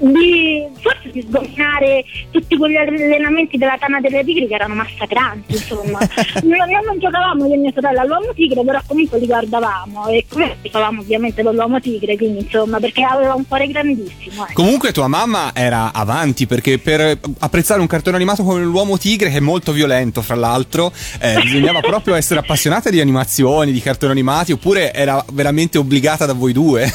di, 0.00 0.66
forse 0.80 1.10
di 1.10 1.22
sdominare 1.22 2.04
tutti 2.30 2.56
quegli 2.56 2.76
allenamenti 2.76 3.56
della 3.56 3.76
Tana 3.78 4.00
delle 4.00 4.24
Tigri 4.24 4.46
che 4.46 4.54
erano 4.54 4.74
massacranti, 4.74 5.52
insomma. 5.52 5.98
noi, 6.42 6.58
noi 6.58 6.84
non 6.84 6.98
giocavamo 6.98 7.46
io 7.46 7.54
e 7.54 7.56
mia 7.58 7.72
sorella 7.72 8.00
all'uomo 8.00 8.32
tigre, 8.34 8.64
però 8.64 8.80
comunque 8.86 9.18
li 9.18 9.26
guardavamo 9.26 10.08
e 10.08 10.24
come 10.28 10.56
tifavamo 10.62 11.00
ovviamente 11.00 11.42
per 11.42 11.54
l'uomo 11.54 11.80
tigre, 11.80 12.16
quindi 12.16 12.40
insomma, 12.40 12.80
perché 12.80 13.02
aveva 13.02 13.34
un 13.34 13.46
cuore 13.46 13.68
grandissimo. 13.68 14.44
ecco. 14.44 14.52
Comunque 14.54 14.92
tua 14.92 15.08
mamma 15.08 15.52
era 15.54 15.92
avanti 15.92 16.46
perché 16.46 16.78
per 16.78 17.18
apprezzare 17.38 17.80
un 17.80 17.86
cartone 17.86 18.16
animato 18.16 18.42
come 18.42 18.62
l'uomo 18.62 18.98
tigre 18.98 19.30
che 19.30 19.36
è 19.36 19.40
molto 19.40 19.72
violento 19.72 20.22
fra 20.22 20.34
l'altro 20.34 20.92
eh, 21.20 21.40
bisognava 21.42 21.80
proprio 21.80 22.14
essere 22.14 22.40
appassionata 22.40 22.90
di 22.90 23.00
animazioni, 23.00 23.72
di 23.72 23.80
cartoni 23.80 24.12
animati 24.12 24.52
oppure 24.52 24.92
era 24.92 25.24
veramente 25.32 25.78
obbligata 25.78 26.26
da 26.26 26.32
voi 26.32 26.52
due? 26.52 26.90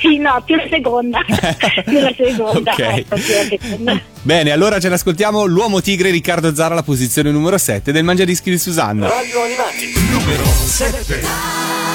Sì, 0.00 0.18
no, 0.18 0.40
più 0.44 0.56
seconda. 0.70 1.18
più 1.88 2.00
la 2.00 2.12
seconda. 2.16 2.72
Ok. 2.78 3.02
più 3.02 3.34
la 3.34 3.44
seconda. 3.48 4.00
Bene, 4.22 4.50
allora 4.50 4.78
ce 4.78 4.88
l'ascoltiamo 4.88 5.44
l'uomo 5.44 5.80
tigre 5.80 6.10
Riccardo 6.10 6.54
Zara 6.54 6.72
alla 6.74 6.82
posizione 6.82 7.30
numero 7.30 7.58
7 7.58 7.92
del 7.92 8.04
Mangiadischi 8.04 8.50
di 8.50 8.58
Susanna. 8.58 9.08
Radio 9.08 9.42
Animati, 9.42 9.92
numero 10.10 10.44
7. 10.44 11.86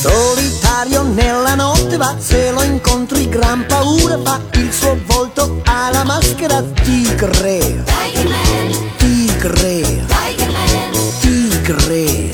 Solitario 0.00 1.02
nella 1.02 1.54
notte 1.54 1.96
va, 1.98 2.16
se 2.18 2.50
lo 2.52 2.62
incontri 2.62 3.28
gran 3.28 3.66
paura 3.66 4.18
fa 4.22 4.40
il 4.54 4.72
suo 4.72 4.98
volto 5.06 5.60
alla 5.64 6.04
maschera 6.04 6.62
tigre. 6.62 7.84
Tigre. 9.40 10.04
Tigre. 11.20 12.30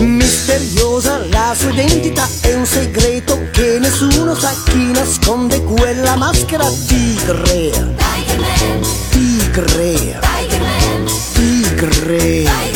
Misteriosa 0.00 1.18
la 1.26 1.54
sua 1.54 1.72
identità 1.72 2.26
è 2.40 2.54
un 2.54 2.64
segreto 2.64 3.38
che 3.50 3.76
nessuno 3.78 4.34
sa 4.34 4.50
chi 4.64 4.92
nasconde 4.92 5.62
quella 5.62 6.16
maschera 6.16 6.66
tigre. 6.86 7.70
Tigre. 9.10 10.20
Tigre. 11.34 12.44
È 12.44 12.71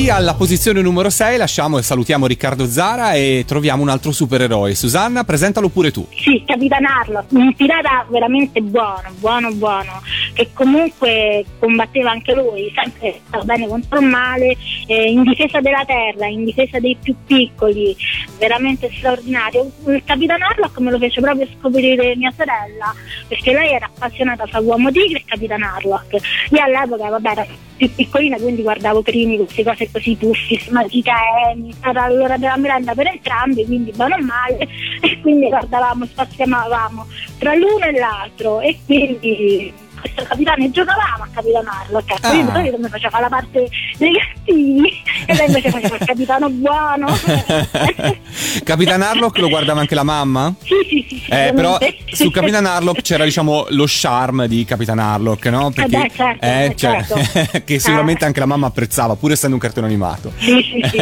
Giunti 0.00 0.08
alla 0.16 0.34
posizione 0.34 0.80
numero 0.80 1.10
6, 1.10 1.36
lasciamo 1.36 1.76
e 1.76 1.82
salutiamo 1.82 2.26
Riccardo 2.26 2.64
Zara 2.66 3.12
e 3.12 3.44
troviamo 3.46 3.82
un 3.82 3.90
altro 3.90 4.12
supereroe. 4.12 4.74
Susanna, 4.74 5.24
presentalo 5.24 5.68
pure 5.68 5.90
tu. 5.90 6.06
Sì, 6.14 6.42
Capitan 6.46 6.86
Harlock, 6.86 7.30
un 7.32 7.54
pirata 7.54 8.06
veramente 8.08 8.62
buono, 8.62 9.10
buono, 9.18 9.52
buono, 9.52 10.00
che 10.32 10.48
comunque 10.54 11.44
combatteva 11.58 12.12
anche 12.12 12.34
lui, 12.34 12.72
sempre 12.74 13.20
bene 13.44 13.68
contro 13.68 14.00
il 14.00 14.06
male, 14.06 14.56
eh, 14.86 15.10
in 15.10 15.22
difesa 15.22 15.60
della 15.60 15.84
terra, 15.84 16.26
in 16.26 16.44
difesa 16.44 16.80
dei 16.80 16.96
più 17.00 17.14
piccoli, 17.26 17.94
veramente 18.38 18.90
straordinario. 18.96 19.70
Il 19.86 20.02
Capitan 20.04 20.40
Harlock 20.40 20.78
me 20.78 20.92
lo 20.92 20.98
fece 20.98 21.20
proprio 21.20 21.46
scoprire 21.58 22.16
mia 22.16 22.32
sorella, 22.34 22.94
perché 23.28 23.52
lei 23.52 23.72
era 23.72 23.90
appassionata 23.94 24.46
fra 24.46 24.60
Uomo 24.60 24.90
Tigre 24.90 25.18
e 25.18 25.24
Capitan 25.26 25.62
Harlock. 25.62 26.16
Io 26.50 26.62
all'epoca, 26.62 27.10
vabbè, 27.10 27.30
ero 27.32 27.46
più 27.80 27.94
piccolina, 27.94 28.36
quindi 28.36 28.60
guardavo 28.60 29.00
primi 29.00 29.36
queste 29.36 29.64
cose 29.64 29.88
così 29.90 30.16
puffi, 30.16 30.58
smatiteni, 30.58 31.74
era 31.82 32.08
l'ora 32.08 32.36
della 32.36 32.56
merenda 32.56 32.94
per 32.94 33.06
entrambi, 33.06 33.64
quindi 33.64 33.92
bene 33.92 34.14
o 34.14 34.22
male, 34.22 34.68
e 35.00 35.20
quindi 35.20 35.48
guardavamo, 35.48 36.04
spaziavamo 36.06 37.06
tra 37.38 37.54
l'uno 37.54 37.84
e 37.84 37.92
l'altro. 37.92 38.60
E 38.60 38.78
quindi 38.84 39.72
questo 40.00 40.24
capitano 40.28 40.70
giocavamo 40.70 41.22
a 41.22 41.28
Capitano 41.32 41.70
Harlock. 41.70 42.10
Ecco, 42.12 42.26
Ah. 42.26 42.32
io 42.34 42.44
di 42.44 42.50
solito 42.52 42.78
mi 42.78 42.88
faceva 42.88 43.20
la 43.20 43.28
parte 43.28 43.68
dei 43.98 44.12
cattivi 44.12 45.02
e 45.26 45.34
lei 45.34 45.46
invece 45.46 45.70
faceva 45.70 45.96
il 45.96 46.04
capitano 46.06 46.48
buono. 46.50 47.06
Capitan 48.64 49.02
Harlock 49.02 49.38
lo 49.38 49.48
guardava 49.48 49.80
anche 49.80 49.94
la 49.94 50.02
mamma? 50.02 50.54
sì, 50.62 50.74
sì, 50.88 51.06
sì. 51.08 51.18
sì, 51.24 51.30
Eh, 51.30 51.52
però 51.54 51.78
su 52.12 52.30
Capitan 52.30 52.66
Harlock 52.66 53.02
c'era 53.02 53.24
diciamo 53.24 53.66
lo 53.70 53.84
charme 53.86 54.48
di 54.48 54.64
Capitan 54.64 54.98
Harlock, 54.98 55.46
no? 55.46 55.70
Perché 55.70 55.98
beh, 55.98 56.10
certo, 56.14 56.44
eh, 56.44 56.64
eh, 56.64 56.74
cioè, 56.76 57.04
certo. 57.04 57.62
che 57.64 57.78
sicuramente 57.78 58.24
Eh. 58.24 58.26
anche 58.26 58.40
la 58.40 58.46
mamma 58.46 58.66
apprezzava, 58.68 59.14
pur 59.16 59.32
essendo 59.32 59.54
un 59.56 59.60
cartone 59.60 59.86
animato. 59.86 60.32
Sì, 60.38 60.60
sì, 60.62 60.88
sì. 60.88 60.96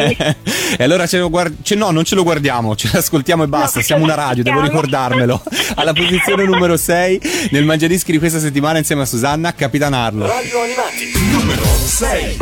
e 0.77 0.83
allora 0.83 1.07
ce 1.07 1.17
lo 1.19 1.29
guard- 1.29 1.57
ce- 1.63 1.75
no, 1.75 1.91
non 1.91 2.03
ce 2.03 2.15
lo 2.15 2.23
guardiamo, 2.23 2.75
ce 2.75 2.89
l'ascoltiamo 2.91 3.43
e 3.43 3.47
basta. 3.47 3.79
No, 3.79 3.85
Siamo 3.85 4.03
una 4.03 4.15
radio, 4.15 4.43
devo 4.43 4.61
ricordarmelo. 4.61 5.41
Alla 5.75 5.93
posizione 5.93 6.43
numero 6.43 6.77
6 6.77 7.21
nel 7.51 7.63
Mangiadischi 7.65 8.11
di 8.11 8.17
questa 8.19 8.39
settimana 8.39 8.77
insieme 8.89 9.03
a 9.03 9.05
Susanna, 9.05 9.53
Capitan 9.53 9.93
Harlock. 9.93 10.31
Radio 10.31 10.61
Animati, 10.63 11.11
numero 11.31 11.63
6. 11.63 12.37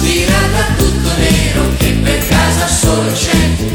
Pirata 0.00 0.64
tutto 0.76 1.08
nero 1.16 1.62
che 1.78 1.98
per 2.02 2.28
casa 2.28 2.66
solo 2.66 3.10
c'è 3.12 3.30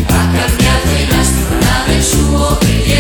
Ha 0.07 0.27
cambiato 0.31 0.89
in 0.89 1.11
astronave 1.11 1.93
il 1.95 2.03
suo 2.03 2.57
briglie 2.59 2.96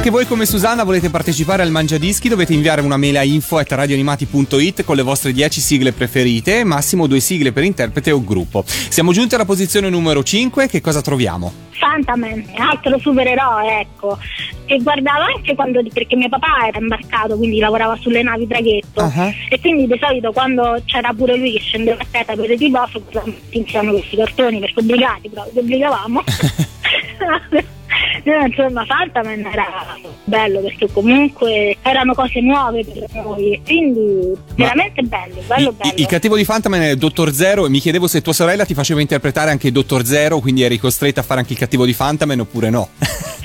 anche 0.00 0.12
voi 0.12 0.24
come 0.26 0.46
Susanna 0.46 0.82
volete 0.82 1.10
partecipare 1.10 1.62
al 1.62 1.70
Mangiadischi 1.70 2.30
dovete 2.30 2.54
inviare 2.54 2.80
una 2.80 2.96
mail 2.96 3.18
a 3.18 3.22
info@radioanimati.it 3.22 4.82
con 4.82 4.96
le 4.96 5.02
vostre 5.02 5.30
10 5.30 5.60
sigle 5.60 5.92
preferite, 5.92 6.64
massimo 6.64 7.06
due 7.06 7.20
sigle 7.20 7.52
per 7.52 7.64
interprete 7.64 8.10
o 8.10 8.24
gruppo. 8.24 8.64
Siamo 8.66 9.12
giunti 9.12 9.34
alla 9.34 9.44
posizione 9.44 9.90
numero 9.90 10.22
5, 10.22 10.68
che 10.68 10.80
cosa 10.80 11.02
troviamo? 11.02 11.52
Fantaman, 11.72 12.46
altro 12.56 12.98
supereroe, 12.98 13.80
ecco, 13.80 14.16
che 14.64 14.78
guardava 14.78 15.26
anche 15.36 15.54
quando, 15.54 15.82
perché 15.92 16.16
mio 16.16 16.30
papà 16.30 16.68
era 16.68 16.78
imbarcato, 16.78 17.36
quindi 17.36 17.58
lavorava 17.58 17.94
sulle 18.00 18.22
navi 18.22 18.46
traghetto 18.46 19.02
Ah. 19.02 19.30
e 19.50 19.60
quindi 19.60 19.86
di 19.86 19.98
solito 20.00 20.32
quando 20.32 20.80
c'era 20.86 21.12
pure 21.12 21.36
lui 21.36 21.52
che 21.52 21.60
scendeva 21.60 22.00
a 22.00 22.06
terra 22.10 22.34
per 22.34 22.50
il 22.50 22.58
riposo, 22.58 23.02
guardavamo 23.02 23.34
insieme 23.50 23.90
questi 23.90 24.16
cartoni 24.16 24.60
perché 24.60 24.80
obbligati, 24.80 25.28
proprio, 25.28 25.52
ci 25.52 25.58
obbligavamo. 25.58 26.24
No, 28.24 28.46
insomma, 28.46 28.84
Fantaman 28.84 29.40
era 29.40 29.96
bello 30.24 30.60
perché 30.60 30.88
comunque 30.92 31.76
erano 31.82 32.14
cose 32.14 32.40
nuove 32.40 32.84
per 32.84 33.06
noi 33.24 33.52
e 33.52 33.60
quindi 33.64 34.36
veramente 34.54 35.02
bello, 35.02 35.42
bello, 35.46 35.68
Il- 35.70 35.74
bello. 35.74 35.94
Il, 35.96 36.06
cattivo 36.06 36.36
di 36.36 36.44
Fantaman 36.44 36.82
è 36.82 36.90
il 36.90 36.98
Dottor 36.98 37.32
Zero 37.32 37.66
e 37.66 37.68
mi 37.68 37.80
chiedevo 37.80 38.06
se 38.06 38.22
tua 38.22 38.32
sorella 38.32 38.64
ti 38.64 38.74
faceva 38.74 39.00
interpretare 39.00 39.50
anche 39.50 39.68
il 39.68 39.72
Dottor 39.72 40.04
Zero, 40.04 40.38
quindi 40.38 40.62
eri 40.62 40.78
costretta 40.78 41.20
a 41.20 41.24
fare 41.24 41.40
anche 41.40 41.52
il 41.52 41.58
cattivo 41.58 41.84
di 41.84 41.92
Fantaman 41.92 42.40
oppure 42.40 42.70
no? 42.70 42.88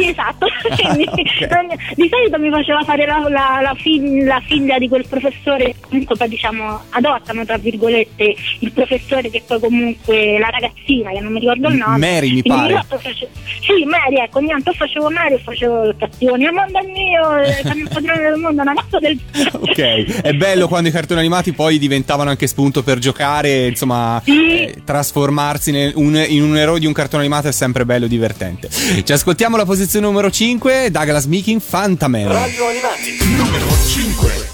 Sì, 0.00 0.08
esatto. 0.08 0.46
Quindi, 0.76 1.04
ok. 1.08 1.94
Di 1.94 2.08
solito 2.10 2.38
mi 2.38 2.50
faceva 2.50 2.82
fare 2.84 3.06
la, 3.06 3.18
la- 3.28 3.58
la 3.62 3.74
fi- 3.76 4.22
la 4.24 4.40
figlia 4.46 4.78
di 4.78 4.88
quel 4.88 5.06
professore 5.08 5.74
comunque 5.80 6.16
poi 6.16 6.28
diciamo 6.28 6.80
adottano 6.90 7.44
tra 7.44 7.56
virgolette 7.58 8.34
il 8.60 8.72
professore 8.72 9.30
che 9.30 9.42
poi 9.46 9.60
comunque 9.60 10.38
la 10.38 10.48
ragazzina 10.48 11.10
che 11.10 11.20
non 11.20 11.32
mi 11.32 11.40
ricordo 11.40 11.68
il 11.68 11.76
nome. 11.76 11.98
Mary, 11.98 12.32
mi 12.32 12.42
pare. 12.42 12.72
io 12.72 12.84
face- 12.88 13.28
Sì, 13.60 13.84
Mary, 13.84 14.16
ecco, 14.22 14.38
ogni 14.38 14.48
tanto 14.48 14.72
facevo 14.72 15.10
Mary 15.10 15.34
e 15.34 15.38
facevo 15.38 15.84
il 15.88 15.94
cattivo. 15.98 16.34
Il 16.36 16.50
mondo 16.52 16.78
è 16.78 16.86
mio, 16.86 17.36
eh, 17.36 17.60
il 17.76 17.88
padrone 17.92 18.20
del 18.30 18.38
mondo, 18.40 18.62
una 18.62 18.72
mazza 18.72 18.98
del 18.98 19.18
Ok, 19.52 20.22
è 20.22 20.32
bello 20.32 20.68
quando 20.68 20.88
i 20.88 20.92
cartoni 20.92 21.20
animati 21.20 21.52
poi 21.52 21.78
diventavano 21.78 22.30
anche 22.30 22.46
spunto 22.46 22.82
per 22.82 22.98
giocare, 22.98 23.66
insomma, 23.68 24.20
Sì. 24.24 24.64
eh, 24.66 24.74
trasformarsi 24.84 25.70
nel- 25.72 25.92
un- 25.96 26.24
in 26.28 26.42
un 26.42 26.56
eroe 26.56 26.78
di 26.78 26.86
un 26.86 26.92
cartone 26.92 27.22
animato 27.22 27.48
è 27.48 27.52
sempre 27.52 27.84
bello 27.84 28.06
e 28.06 28.08
divertente. 28.08 28.68
Ci 28.70 29.12
ascoltiamo 29.12 29.56
la 29.56 29.64
posizione 29.64 29.80
numero 30.00 30.30
5, 30.30 30.90
Douglas 30.90 31.26
Meeking, 31.26 31.60
Fantaman. 31.60 32.28
Radio 32.28 32.68
Animati, 32.68 33.18
numero 33.36 33.66
5. 33.86 34.51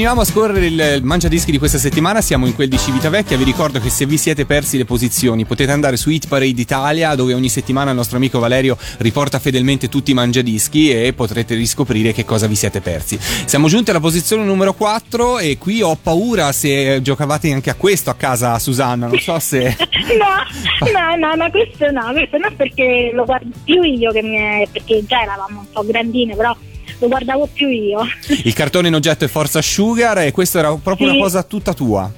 Continuiamo 0.00 0.30
a 0.30 0.32
scorrere 0.32 0.66
il, 0.66 1.04
mangiadischi 1.04 1.50
di 1.50 1.58
questa 1.58 1.76
settimana, 1.76 2.22
siamo 2.22 2.46
in 2.46 2.54
quel 2.54 2.70
di 2.70 2.78
Civitavecchia, 2.78 3.36
vi 3.36 3.44
ricordo 3.44 3.80
che 3.80 3.90
se 3.90 4.06
vi 4.06 4.16
siete 4.16 4.46
persi 4.46 4.78
le 4.78 4.86
posizioni 4.86 5.44
potete 5.44 5.72
andare 5.72 5.98
su 5.98 6.08
Hit 6.08 6.26
Parade 6.26 6.58
Italia 6.58 7.14
dove 7.14 7.34
ogni 7.34 7.50
settimana 7.50 7.90
il 7.90 7.96
nostro 7.96 8.16
amico 8.16 8.38
Valerio 8.38 8.78
riporta 9.00 9.38
fedelmente 9.38 9.90
tutti 9.90 10.12
i 10.12 10.14
mangiadischi 10.14 10.90
e 10.90 11.12
potrete 11.12 11.54
riscoprire 11.54 12.14
che 12.14 12.24
cosa 12.24 12.46
vi 12.46 12.54
siete 12.54 12.80
persi. 12.80 13.18
Siamo 13.20 13.68
giunti 13.68 13.90
alla 13.90 14.00
posizione 14.00 14.42
numero 14.42 14.72
4 14.72 15.38
e 15.38 15.58
qui 15.58 15.82
ho 15.82 15.94
paura 16.02 16.50
se 16.52 17.02
giocavate 17.02 17.52
anche 17.52 17.68
a 17.68 17.74
questo 17.74 18.08
a 18.08 18.14
casa 18.14 18.58
Susanna, 18.58 19.06
non 19.06 19.18
so 19.18 19.38
se... 19.38 19.76
No, 20.10 20.90
no, 20.90 21.14
no, 21.16 21.34
no, 21.34 21.50
questo 21.50 21.90
no, 21.90 22.10
questo 22.12 22.38
no 22.38 22.50
perché 22.56 23.10
lo 23.12 23.24
guardo 23.24 23.50
più 23.62 23.82
io 23.82 24.10
che 24.10 24.22
mi 24.22 24.36
è, 24.36 24.68
perché 24.72 25.04
già 25.06 25.22
eravamo 25.22 25.60
un 25.60 25.66
po' 25.70 25.84
grandine, 25.84 26.34
però 26.34 26.56
lo 27.00 27.08
guardavo 27.08 27.48
più 27.52 27.68
io. 27.68 28.00
Il 28.44 28.52
cartone 28.54 28.88
in 28.88 28.94
oggetto 28.94 29.24
è 29.24 29.28
Forza 29.28 29.60
Sugar 29.60 30.18
e 30.18 30.30
questo 30.32 30.58
era 30.58 30.74
proprio 30.76 31.08
Sì. 31.08 31.14
una 31.14 31.22
cosa 31.22 31.42
tutta 31.42 31.72
tua. 31.74 32.10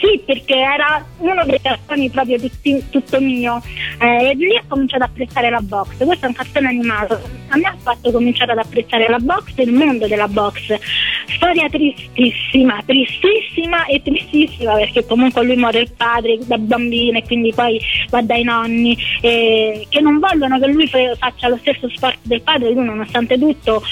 Sì, 0.00 0.20
perché 0.24 0.54
era 0.54 1.04
uno 1.18 1.42
dei 1.46 1.58
cartoni 1.60 2.10
proprio 2.10 2.38
tutti- 2.38 2.84
tutto 2.90 3.18
mio. 3.20 3.62
Eh, 3.98 4.28
e 4.30 4.34
lì 4.34 4.54
ho 4.56 4.62
cominciato 4.68 5.04
ad 5.04 5.10
apprezzare 5.10 5.48
la 5.50 5.60
box. 5.60 5.96
Questo 6.04 6.26
è 6.26 6.28
un 6.28 6.34
cartone 6.34 6.68
animato. 6.68 7.14
A 7.48 7.56
me 7.56 7.66
ha 7.68 7.76
fatto 7.80 8.10
cominciare 8.12 8.52
ad 8.52 8.58
apprezzare 8.58 9.08
la 9.08 9.18
box 9.18 9.52
e 9.56 9.62
il 9.62 9.72
mondo 9.72 10.06
della 10.06 10.28
box. 10.28 10.58
Storia 11.36 11.68
tristissima, 11.70 12.80
tristissima 12.84 13.86
e 13.86 14.02
tristissima 14.02 14.74
perché 14.74 15.04
comunque 15.06 15.42
lui 15.44 15.56
muore 15.56 15.80
il 15.80 15.90
padre 15.96 16.38
da 16.44 16.58
bambino 16.58 17.18
e 17.18 17.22
quindi 17.24 17.52
poi 17.54 17.80
va 18.10 18.20
dai 18.20 18.42
nonni 18.44 18.96
eh, 19.22 19.86
che 19.88 20.00
non 20.00 20.18
vogliono 20.18 20.58
che 20.60 20.66
lui 20.68 20.86
fa- 20.86 21.14
faccia 21.18 21.48
lo 21.48 21.56
stesso 21.60 21.88
sport 21.88 22.18
del 22.22 22.42
padre, 22.42 22.70
lui 22.72 22.84
nonostante 22.84 23.38
tutto 23.38 23.82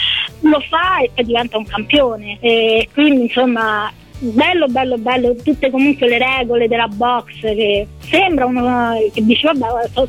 lo 0.43 0.61
fa 0.61 0.99
e 1.01 1.11
poi 1.15 1.25
diventa 1.25 1.59
un 1.59 1.67
campione. 1.67 2.39
E 2.41 2.89
quindi 2.93 3.23
insomma 3.23 3.93
bello 4.23 4.67
bello 4.67 4.99
bello 4.99 5.35
tutte 5.35 5.71
comunque 5.71 6.09
le 6.09 6.19
regole 6.19 6.69
della 6.69 6.87
box 6.87 7.41
che 7.41 7.87
sembra 7.99 8.47
uno 8.47 8.93
che 9.13 9.25
dice 9.25 9.49
vabbè 9.53 9.67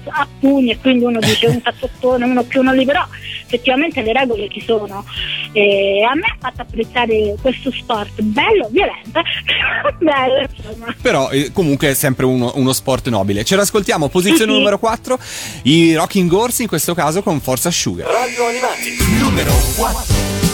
a 0.09 0.27
pugni 0.39 0.71
e 0.71 0.77
quindi 0.79 1.03
uno 1.05 1.19
dice 1.19 1.47
un 1.47 1.61
cazzottone 1.61 2.25
uno 2.25 2.43
più 2.43 2.61
uno 2.61 2.73
lì 2.73 2.85
però 2.85 3.03
effettivamente 3.45 4.01
le 4.01 4.13
regole 4.13 4.49
ci 4.49 4.61
sono 4.61 5.03
e 5.51 6.03
a 6.03 6.15
me 6.15 6.25
ha 6.25 6.37
fatto 6.39 6.61
apprezzare 6.61 7.35
questo 7.41 7.71
sport 7.71 8.21
bello 8.21 8.67
violento 8.71 9.21
bello 9.99 10.47
insomma 10.47 10.95
Però 11.01 11.29
eh, 11.29 11.51
comunque 11.51 11.89
è 11.89 11.93
sempre 11.93 12.25
uno, 12.25 12.51
uno 12.55 12.73
sport 12.73 13.09
nobile. 13.09 13.43
Ce 13.43 13.55
l'ascoltiamo, 13.55 14.07
posizione 14.09 14.51
Sì, 14.51 14.51
sì. 14.51 14.57
numero 14.57 14.79
4, 14.79 15.19
i 15.63 15.93
Rocking 15.95 16.31
Horse 16.31 16.61
in 16.63 16.67
questo 16.67 16.93
caso 16.93 17.21
con 17.21 17.39
Forza 17.41 17.69
Sugar. 17.71 18.07
Radio 18.09 18.47
Animati, 18.47 18.95
numero 19.19 19.53
4. 19.75 20.52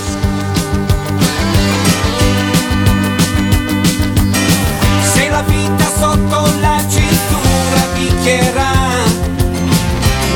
La 5.29 5.43
vita 5.43 5.85
sotto 5.85 6.49
la 6.59 6.83
cintura 6.89 7.81
picchierà, 7.93 8.71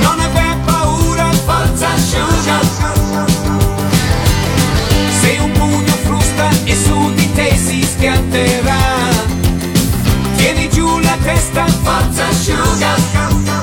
non 0.01 0.19
aver 0.19 0.57
paura, 0.65 1.29
forza 1.45 1.87
asciuga. 1.89 2.59
Se 5.19 5.37
un 5.41 5.51
pugno 5.51 5.93
frusta 6.03 6.49
e 6.63 6.75
su 6.75 7.13
di 7.15 7.31
te 7.33 7.57
si 7.57 7.83
schianterà, 7.83 8.77
tieni 10.37 10.69
giù 10.69 10.99
la 10.99 11.17
testa, 11.21 11.65
forza 11.65 12.27
asciuga. 12.27 13.62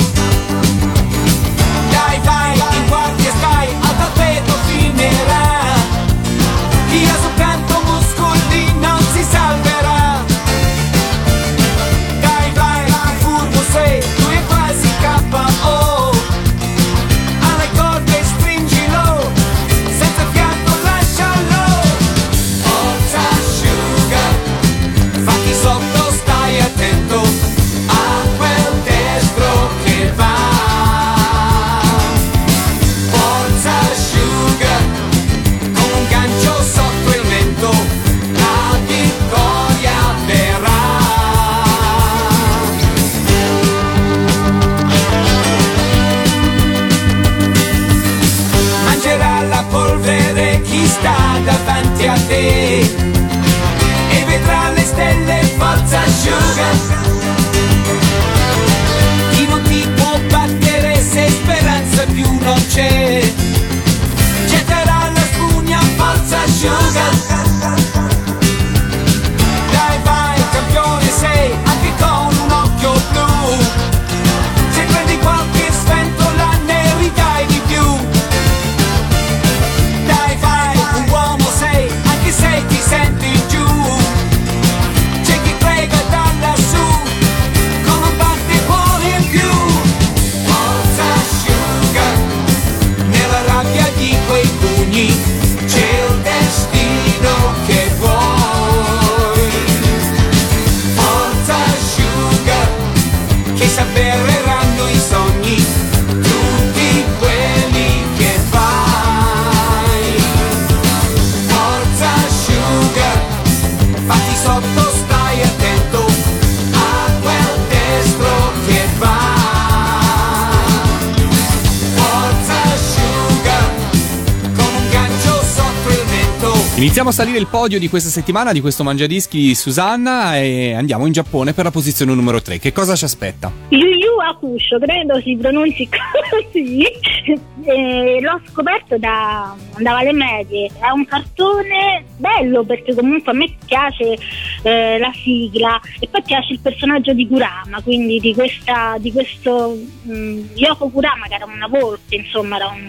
Iniziamo 126.80 127.10
a 127.10 127.12
salire 127.12 127.36
il 127.36 127.46
podio 127.46 127.78
di 127.78 127.90
questa 127.90 128.08
settimana 128.08 128.52
di 128.52 128.62
questo 128.62 128.82
mangiadischi 128.82 129.38
di 129.38 129.54
Susanna 129.54 130.38
e 130.38 130.72
andiamo 130.72 131.04
in 131.04 131.12
Giappone 131.12 131.52
per 131.52 131.64
la 131.64 131.70
posizione 131.70 132.14
numero 132.14 132.40
3. 132.40 132.58
Che 132.58 132.72
cosa 132.72 132.96
ci 132.96 133.04
aspetta? 133.04 133.52
Yu 133.68 133.86
Yu 133.86 134.18
Hakusho, 134.18 134.78
credo 134.78 135.20
si 135.20 135.36
pronunci 135.36 135.86
così. 135.90 136.86
Eh, 137.62 138.18
l'ho 138.22 138.40
scoperto 138.50 138.96
da 138.96 139.54
andava 139.74 139.98
alle 139.98 140.14
medie. 140.14 140.70
È 140.80 140.88
un 140.88 141.04
cartone 141.04 142.06
bello 142.16 142.64
perché 142.64 142.94
comunque 142.94 143.32
a 143.32 143.34
me 143.34 143.54
piace 143.66 144.16
eh, 144.62 144.98
la 144.98 145.12
sigla 145.12 145.78
e 146.00 146.08
poi 146.08 146.22
piace 146.22 146.54
il 146.54 146.60
personaggio 146.60 147.12
di 147.12 147.28
Kurama, 147.28 147.82
quindi 147.82 148.18
di 148.18 148.32
questa 148.32 148.96
di 148.98 149.12
questo 149.12 149.76
mh, 150.02 150.40
Yoko 150.54 150.88
Kurama 150.88 151.26
che 151.28 151.34
era 151.34 151.44
una 151.44 151.68
volpe, 151.68 152.16
insomma, 152.16 152.56
era 152.56 152.68
un 152.68 152.88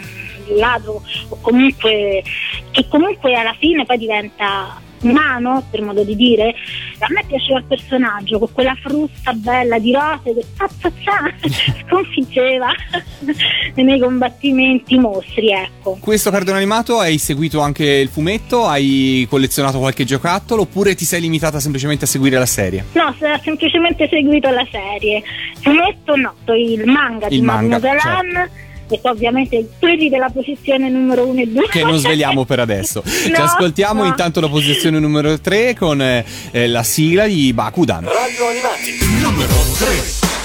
ladro 0.58 1.02
o 1.30 1.38
comunque 1.42 2.24
che 2.72 2.88
comunque 2.88 3.34
alla 3.34 3.56
fine 3.60 3.86
poi 3.86 3.98
diventa 3.98 4.80
umano, 5.02 5.66
per 5.70 5.82
modo 5.82 6.04
di 6.04 6.16
dire. 6.16 6.54
A 7.00 7.08
me 7.10 7.24
piaceva 7.26 7.60
il 7.60 7.66
personaggio 7.66 8.40
con 8.40 8.52
quella 8.52 8.76
frusta 8.82 9.34
bella 9.34 9.80
di 9.80 9.92
rose 9.92 10.34
che 10.34 10.46
sconfiggeva 11.88 12.72
nei 13.76 14.00
combattimenti 14.00 14.96
i 14.96 15.00
mostri, 15.00 15.52
ecco. 15.52 15.98
Questo 16.00 16.30
cartone 16.30 16.58
animato 16.58 17.00
hai 17.00 17.18
seguito 17.18 17.60
anche 17.60 17.86
il 17.86 18.10
fumetto? 18.10 18.66
Hai 18.66 19.26
collezionato 19.30 19.80
qualche 19.80 20.06
giocattolo 20.06 20.64
oppure 20.64 20.96
ti 20.96 21.06
sei 21.06 21.22
limitata 21.22 21.60
semplicemente 21.60 22.06
a 22.06 22.08
seguire 22.08 22.38
la 22.38 22.46
serie? 22.46 22.86
No, 22.94 23.16
semplicemente 23.42 24.08
seguito 24.10 24.50
la 24.50 24.68
serie. 24.70 25.24
Fumetto 25.62 26.16
no, 26.16 26.36
il 26.56 26.86
manga 26.86 27.28
di 27.28 27.38
Il 27.38 27.44
manga, 27.44 27.80
Magnus 27.80 28.04
Galan 28.04 28.36
e 28.36 28.71
poi 29.00 29.12
ovviamente 29.12 29.70
quelli 29.80 30.10
della 30.10 30.30
posizione 30.30 30.90
numero 30.90 31.26
1 31.28 31.42
e 31.42 31.48
2. 31.48 31.68
Che 31.70 31.84
non 31.84 31.98
sveliamo 31.98 32.46
per 32.46 32.60
adesso. 32.60 33.04
Ci 33.08 33.32
No, 33.32 33.44
ascoltiamo 33.44 34.02
no. 34.04 34.08
intanto 34.08 34.40
la 34.40 34.50
posizione 34.50 35.00
numero 35.00 35.40
3 35.40 35.76
con 35.76 36.02
eh, 36.02 36.26
eh, 36.52 36.68
la 36.68 36.84
sigla 36.84 37.26
di 37.28 37.52
Bakudan. 37.54 38.04
Radio 38.04 38.48
Animati, 38.48 38.98
numero 39.22 39.54
3.「 39.54 40.41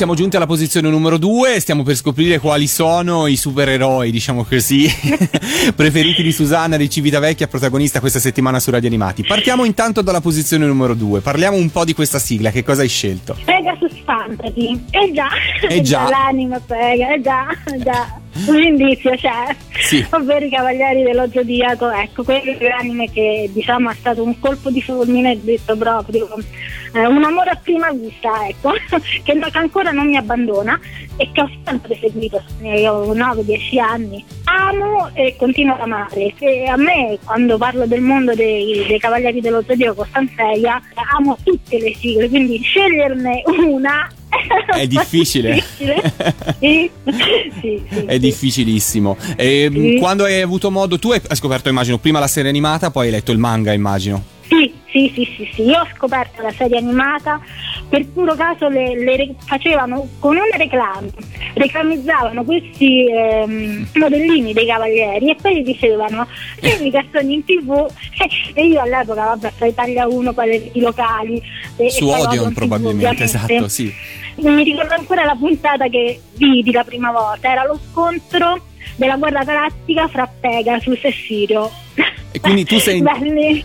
siamo, 0.00 0.14
giunti 0.16 0.36
alla 0.36 0.46
posizione 0.46 0.88
numero 0.88 1.18
due, 1.18 1.60
stiamo 1.60 1.82
per 1.82 1.94
scoprire 1.94 2.38
quali 2.38 2.66
sono 2.66 3.26
i 3.26 3.36
supereroi, 3.36 4.10
diciamo 4.10 4.44
così, 4.44 4.88
preferiti 5.76 6.22
di 6.22 6.32
Susanna 6.32 6.78
di 6.78 6.88
Civitavecchia, 6.88 7.48
protagonista 7.48 8.00
questa 8.00 8.18
settimana 8.18 8.60
su 8.60 8.70
Radio 8.70 8.88
Animati. 8.88 9.24
Partiamo 9.24 9.66
intanto 9.66 10.00
dalla 10.00 10.22
posizione 10.22 10.64
numero 10.64 10.94
due, 10.94 11.20
parliamo 11.20 11.58
un 11.58 11.68
po' 11.68 11.84
di 11.84 11.92
questa 11.92 12.18
sigla, 12.18 12.50
che 12.50 12.64
cosa 12.64 12.80
hai 12.80 12.88
scelto? 12.88 13.36
Pegasus 13.44 13.92
Fantasy. 14.02 14.82
Eh 14.88 15.12
già, 15.12 15.28
Eh 15.68 15.82
già. 15.82 16.08
l'anima 16.08 16.58
Pega, 16.60 17.12
eh 17.12 17.20
già, 17.20 17.48
eh 17.70 17.78
già. 17.82 18.18
Un 18.46 18.62
indizio 18.62 19.10
c'è, 19.16 19.54
Sì. 19.82 20.06
ovvero 20.10 20.46
i 20.46 20.48
Cavalieri 20.48 21.02
dello 21.02 21.28
Zodiaco, 21.30 21.90
ecco, 21.90 22.22
quello 22.22 22.52
è 22.52 22.68
l'anime 22.68 23.10
che 23.10 23.50
diciamo 23.52 23.90
è 23.90 23.94
stato 23.98 24.22
un 24.22 24.38
colpo 24.40 24.70
di 24.70 24.80
fulmine, 24.80 25.38
detto 25.42 25.76
proprio, 25.76 26.26
eh, 26.92 27.06
un 27.06 27.22
amore 27.22 27.50
a 27.50 27.60
prima 27.62 27.90
vista, 27.90 28.46
ecco, 28.46 28.72
che, 29.22 29.38
ancora 29.52 29.90
non 29.90 30.06
mi 30.06 30.16
abbandona 30.16 30.78
e 31.16 31.30
che 31.32 31.40
ho 31.40 31.50
sempre 31.64 31.96
seguito, 32.00 32.42
eh, 32.62 32.88
ho 32.88 33.14
9-10 33.14 33.78
anni. 33.78 34.24
Amo 34.44 35.10
e 35.14 35.36
continuo 35.36 35.74
ad 35.74 35.82
amare. 35.82 36.34
E 36.38 36.64
a 36.66 36.76
me, 36.76 37.18
quando 37.24 37.56
parlo 37.56 37.86
del 37.86 38.00
mondo 38.00 38.34
dei, 38.34 38.84
dei 38.86 38.98
Cavalieri 38.98 39.40
dello 39.40 39.62
Zodiaco 39.66 40.04
Stanzeia, 40.08 40.80
amo 41.16 41.36
tutte 41.42 41.78
le 41.78 41.94
sigle, 41.94 42.28
quindi 42.28 42.60
sceglierne 42.60 43.42
una 43.46 44.10
È 44.76 44.86
difficile. 44.88 45.62
Sì, 46.60 46.90
sì, 47.04 47.50
sì, 47.60 48.04
È 48.06 48.18
difficilissimo. 48.18 49.16
E, 49.36 49.68
Sì. 49.72 49.96
Quando 49.98 50.24
hai 50.24 50.40
avuto 50.40 50.70
modo, 50.70 50.98
tu 50.98 51.10
hai 51.10 51.20
scoperto, 51.32 51.68
immagino, 51.68 51.98
prima 51.98 52.18
la 52.18 52.26
serie 52.26 52.50
animata, 52.50 52.90
poi 52.90 53.06
hai 53.06 53.12
letto 53.12 53.32
il 53.32 53.38
manga, 53.38 53.72
immagino. 53.72 54.22
Sì, 54.48 54.72
sì, 54.90 55.10
sì, 55.14 55.24
sì, 55.36 55.50
sì. 55.54 55.62
Io 55.62 55.80
ho 55.80 55.88
scoperto 55.94 56.42
la 56.42 56.50
serie 56.52 56.78
animata, 56.78 57.40
per 57.88 58.06
puro 58.06 58.34
caso 58.34 58.68
le, 58.68 58.96
le 59.02 59.34
facevano 59.38 60.08
con 60.18 60.36
una 60.36 60.56
reclame, 60.56 61.10
reclamizzavano 61.54 62.44
questi 62.44 63.06
ehm, 63.08 63.88
modellini 63.94 64.52
dei 64.52 64.66
cavalieri 64.66 65.30
e 65.30 65.36
poi 65.40 65.60
gli 65.60 65.64
dicevano 65.64 66.26
vedi 66.60 66.90
che 66.90 67.04
sono 67.12 67.30
in 67.30 67.44
tv 67.44 67.88
e 68.54 68.66
io 68.66 68.80
all'epoca 68.80 69.24
vabbè 69.24 69.52
tra 69.56 69.66
Italia 69.66 70.06
1 70.06 70.32
poi 70.32 70.46
reti 70.46 70.80
locali 70.80 71.42
e, 71.76 71.90
Su 71.90 72.08
e 72.08 72.14
Odeon 72.14 72.48
TV, 72.48 72.54
probabilmente, 72.54 73.06
ovviamente. 73.06 73.24
esatto, 73.24 73.68
sì. 73.68 73.92
Mi 74.36 74.62
ricordo 74.62 74.94
ancora 74.94 75.24
la 75.24 75.34
puntata 75.34 75.88
che 75.88 76.20
vidi 76.34 76.72
la 76.72 76.84
prima 76.84 77.10
volta, 77.12 77.50
era 77.50 77.64
lo 77.64 77.78
scontro 77.90 78.68
della 78.96 79.16
guerra 79.16 79.44
galattica 79.44 80.08
fra 80.08 80.26
Pegasus 80.40 81.04
e 81.04 81.12
Sirio. 81.12 81.70
E 82.32 82.40
quindi 82.40 82.64
tu 82.64 82.78
sei- 82.78 83.02
Belli. 83.02 83.64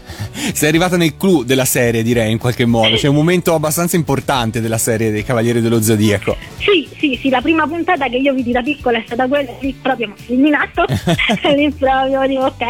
Sei 0.53 0.69
arrivata 0.69 0.97
nel 0.97 1.17
clou 1.17 1.43
della 1.43 1.65
serie, 1.65 2.03
direi, 2.03 2.31
in 2.31 2.37
qualche 2.37 2.65
modo. 2.65 2.95
C'è 2.95 3.07
un 3.07 3.15
momento 3.15 3.53
abbastanza 3.53 3.95
importante 3.95 4.61
della 4.61 4.77
serie 4.77 5.11
dei 5.11 5.23
Cavalieri 5.23 5.61
dello 5.61 5.81
Zodiaco. 5.81 6.35
Sì, 6.57 6.87
sì, 6.97 7.17
sì, 7.21 7.29
la 7.29 7.41
prima 7.41 7.67
puntata 7.67 8.07
che 8.07 8.17
io 8.17 8.33
vidi 8.33 8.51
da 8.51 8.61
piccola 8.61 8.97
è 8.97 9.03
stata 9.05 9.27
quella 9.27 9.51
lì 9.59 9.77
proprio 9.79 10.07
mi 10.07 10.13
ha 10.13 10.23
fulminato, 10.23 10.85
lì 11.55 11.71
proprio 11.71 12.25
dico 12.27 12.41
ok, 12.45 12.61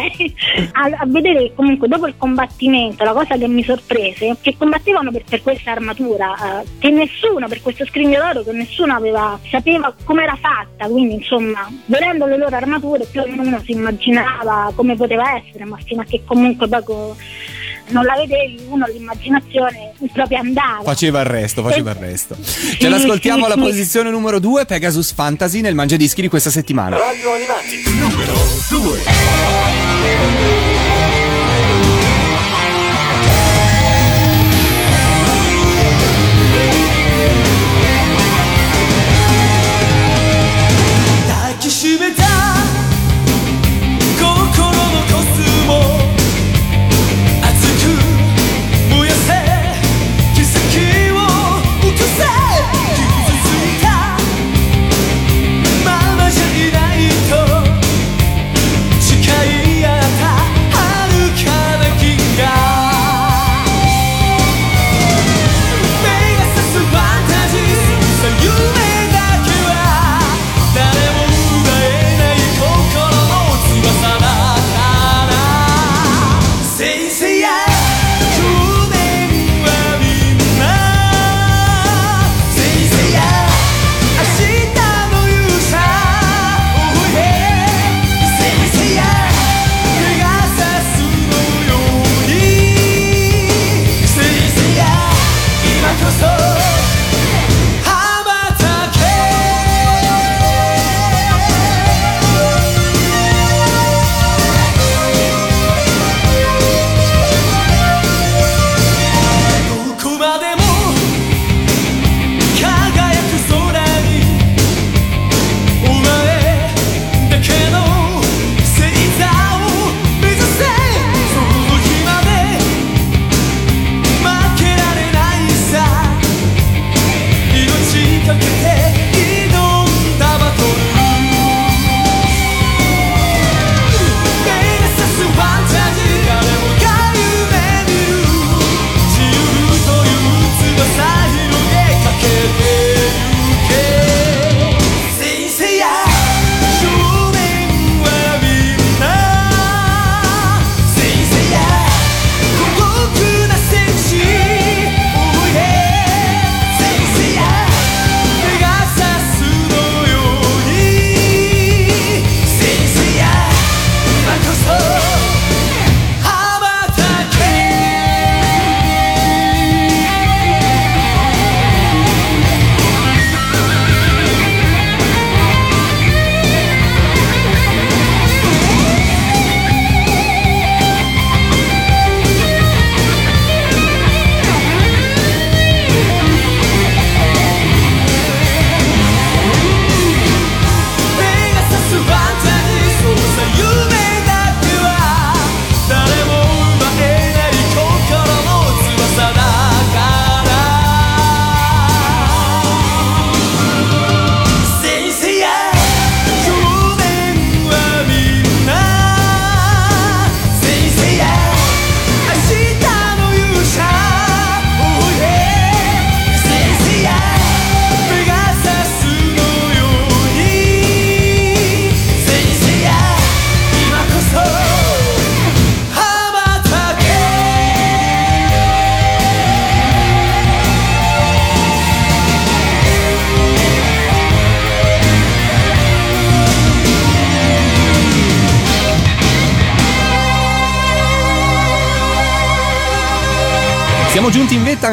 a, 0.72 0.90
a 0.98 1.06
vedere 1.06 1.52
comunque 1.54 1.88
dopo 1.88 2.06
il 2.06 2.14
combattimento 2.18 3.04
la 3.04 3.12
cosa 3.12 3.36
che 3.36 3.48
mi 3.48 3.62
sorprese 3.64 4.36
che 4.40 4.54
combattevano 4.58 5.10
per, 5.10 5.22
per 5.28 5.42
questa 5.42 5.70
armatura 5.70 6.60
eh, 6.60 6.66
che 6.78 6.90
nessuno, 6.90 7.48
per 7.48 7.62
questo 7.62 7.86
scrigno 7.86 8.20
d'oro 8.20 8.42
che 8.44 8.52
nessuno 8.52 8.94
aveva, 8.94 9.38
sapeva 9.48 9.94
come 10.04 10.24
era 10.24 10.36
fatta, 10.38 10.86
quindi 10.88 11.14
insomma 11.14 11.66
vedendo 11.86 12.26
le 12.26 12.36
loro 12.36 12.54
armature 12.56 13.06
più 13.10 13.22
o 13.22 13.26
meno 13.26 13.42
uno 13.42 13.62
si 13.64 13.72
immaginava 13.72 14.72
come 14.74 14.96
poteva 14.96 15.36
essere, 15.36 15.64
ma 15.64 15.78
fino 15.86 16.02
a 16.02 16.04
che 16.04 16.22
comunque 16.24 16.68
poco 16.68 17.16
non 17.88 18.04
la 18.04 18.14
vedevi 18.16 18.60
uno 18.68 18.86
l'immaginazione 18.86 19.92
proprio 20.12 20.38
andava. 20.38 20.82
Faceva 20.82 21.20
il 21.20 21.26
resto, 21.26 21.62
faceva 21.62 21.90
il 21.90 21.96
resto. 21.96 22.36
Sì, 22.40 22.78
Ce 22.78 22.88
l'ascoltiamo 22.88 23.46
sì, 23.46 23.52
alla 23.52 23.54
sì. 23.54 23.60
posizione 23.60 24.10
numero 24.10 24.38
2, 24.40 24.64
Pegasus 24.66 25.12
Fantasy 25.12 25.60
nel 25.60 25.74
Mangiadischi 25.74 26.20
di 26.20 26.28
questa 26.28 26.50
settimana. 26.50 26.96
Radio 26.96 27.32
Animati, 27.32 27.82
numero 27.98 28.34
2. 28.70 30.65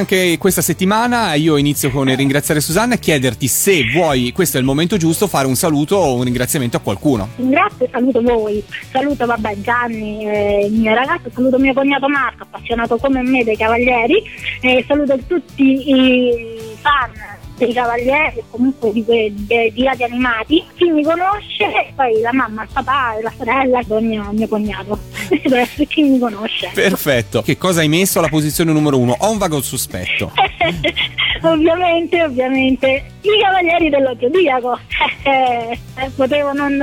Anche 0.03 0.37
questa 0.37 0.61
settimana. 0.61 1.33
Io 1.33 1.55
inizio 1.55 1.89
con 1.89 2.09
il 2.09 2.17
ringraziare 2.17 2.59
Susanna 2.59 2.95
e 2.95 2.99
chiederti 2.99 3.47
se 3.47 3.89
vuoi, 3.91 4.31
questo 4.33 4.57
è 4.57 4.59
il 4.59 4.65
momento 4.65 4.97
giusto, 4.97 5.27
fare 5.27 5.47
un 5.47 5.55
saluto 5.55 5.95
o 5.95 6.15
un 6.15 6.23
ringraziamento 6.23 6.77
a 6.77 6.81
qualcuno. 6.81 7.29
Ringrazio 7.37 7.85
e 7.85 7.89
saluto 7.91 8.21
voi, 8.21 8.63
saluto 8.91 9.25
vabbè 9.25 9.55
Gianni, 9.61 10.25
eh, 10.25 10.65
il 10.65 10.73
mio 10.73 10.93
ragazzo, 10.93 11.29
saluto 11.33 11.57
mio 11.57 11.73
cognato 11.73 12.07
Marco, 12.09 12.43
appassionato 12.43 12.97
come 12.97 13.21
me 13.21 13.43
dei 13.43 13.55
Cavalieri, 13.55 14.21
e 14.61 14.83
saluto 14.85 15.17
tutti 15.25 15.89
i 15.89 16.33
fan 16.81 17.32
dei 17.65 17.73
Cavalieri 17.73 18.43
comunque 18.49 18.91
di, 18.91 19.03
que- 19.03 19.33
di 19.35 19.83
Radio 19.83 20.05
Animati, 20.05 20.63
chi 20.75 20.89
mi 20.89 21.03
conosce, 21.03 21.91
poi 21.95 22.19
la 22.21 22.33
mamma, 22.33 22.63
il 22.63 22.69
papà, 22.71 23.17
la 23.21 23.31
sorella, 23.37 23.79
il 23.79 24.03
mio, 24.05 24.29
mio 24.31 24.47
cognato, 24.47 24.99
deve 25.29 25.59
essere 25.61 25.85
chi 25.85 26.03
mi 26.03 26.19
conosce. 26.19 26.71
Perfetto. 26.73 27.41
Che 27.41 27.57
cosa 27.57 27.81
hai 27.81 27.87
messo 27.87 28.19
alla 28.19 28.29
posizione 28.29 28.71
numero 28.71 28.97
uno? 28.97 29.15
Ho 29.17 29.31
un 29.31 29.37
vago 29.37 29.61
sospetto. 29.61 30.31
ovviamente, 31.43 32.23
ovviamente, 32.23 33.03
i 33.21 33.41
Cavalieri 33.41 33.89
dello 33.89 34.15
Zodiaco, 34.19 34.79
eh, 35.23 35.79
eh, 35.95 36.09
potevo 36.15 36.51
non, 36.53 36.77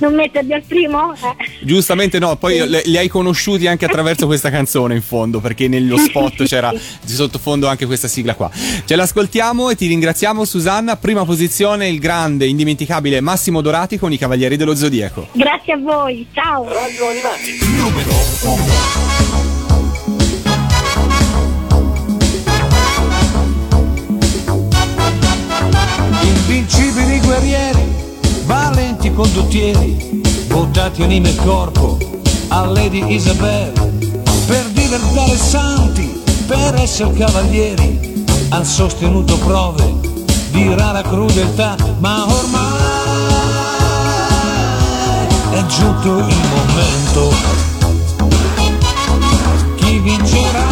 non 0.00 0.14
metterli 0.14 0.52
al 0.52 0.62
primo? 0.62 1.12
Eh. 1.14 1.48
Giustamente 1.60 2.18
no, 2.18 2.36
poi 2.36 2.68
le- 2.68 2.82
li 2.84 2.96
hai 2.96 3.08
conosciuti 3.08 3.66
anche 3.66 3.84
attraverso 3.84 4.26
questa 4.26 4.50
canzone 4.50 4.94
in 4.94 5.02
fondo, 5.02 5.40
perché 5.40 5.68
nello 5.68 5.96
spot 5.96 6.44
c'era 6.46 6.70
di 6.70 7.12
sottofondo 7.12 7.66
anche 7.66 7.86
questa 7.86 8.08
sigla 8.08 8.34
qua. 8.34 8.50
Ce 8.84 8.96
l'ascoltiamo 8.96 9.70
e 9.70 9.76
ti 9.76 9.86
ringraziamo 9.86 10.44
Susanna. 10.44 10.96
Prima 10.96 11.24
posizione 11.24 11.88
il 11.88 11.98
grande, 11.98 12.46
indimenticabile 12.46 13.20
Massimo 13.20 13.60
Dorati 13.60 13.98
con 13.98 14.12
i 14.12 14.18
Cavalieri 14.18 14.56
dello 14.56 14.74
Zodiaco. 14.74 15.28
Grazie 15.32 15.72
a 15.74 15.78
voi, 15.78 16.26
ciao! 16.32 16.64
Radio 16.64 17.08
Animati, 17.08 17.58
numero 17.76 18.10
uno. 18.44 19.29
Invincibili 26.50 27.20
guerrieri, 27.20 27.94
valenti 28.44 29.12
condottieri, 29.12 30.20
votati 30.48 31.04
anima 31.04 31.28
e 31.28 31.36
corpo 31.36 31.96
a 32.48 32.64
Lady 32.66 33.14
Isabel, 33.14 33.70
per 34.48 34.64
diventare 34.72 35.36
santi, 35.36 36.20
per 36.48 36.74
essere 36.74 37.12
cavalieri, 37.12 38.24
han 38.48 38.64
sostenuto 38.64 39.38
prove 39.38 39.94
di 40.50 40.74
rara 40.74 41.02
crudeltà, 41.02 41.76
ma 42.00 42.26
ormai 42.26 42.80
è 45.52 45.66
giunto 45.66 46.18
il 46.18 46.36
momento. 46.50 47.32
Chi 49.76 49.98
vincerà? 50.00 50.66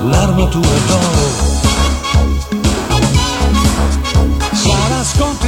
L'armatura 0.00 0.78
d'oro. 0.86 1.19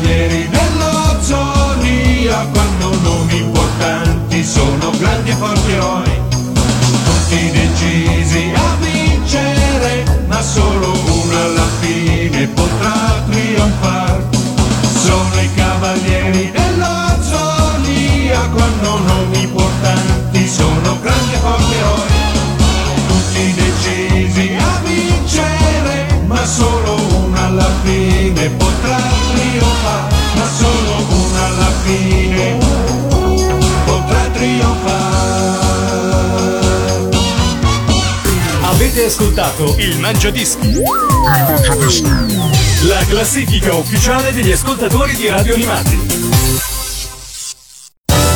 I 0.00 0.06
cavalieri 0.06 0.48
dello 0.48 1.20
Zoria 1.20 2.46
quando 2.52 2.96
nomi 3.02 3.38
importanti 3.38 4.44
sono 4.44 4.90
grandi 4.98 5.30
e 5.30 5.34
forti 5.34 5.72
eroi, 5.72 6.22
tutti 7.04 7.50
decisi 7.50 8.50
a 8.54 8.76
vincere, 8.80 10.24
ma 10.26 10.40
solo 10.40 10.92
uno 10.92 11.36
alla 11.36 11.66
fine 11.80 12.46
potrà 12.48 13.22
trionfare. 13.28 14.28
Sono 15.02 15.40
i 15.40 15.54
cavalieri 15.54 16.50
dello 16.50 17.22
Zoria 17.22 18.40
quando 18.54 18.98
nomi 18.98 19.42
importanti 19.42 20.48
sono 20.48 20.98
grandi 21.00 21.34
e 21.34 21.38
forti 21.38 21.69
trionfare. 34.40 35.58
Avete 38.62 39.04
ascoltato 39.04 39.76
il 39.78 39.98
Mangiadischi. 39.98 40.72
La 42.84 43.04
classifica 43.06 43.74
ufficiale 43.74 44.32
degli 44.32 44.50
ascoltatori 44.50 45.14
di 45.14 45.28
Radio 45.28 45.52
Animati. 45.54 45.98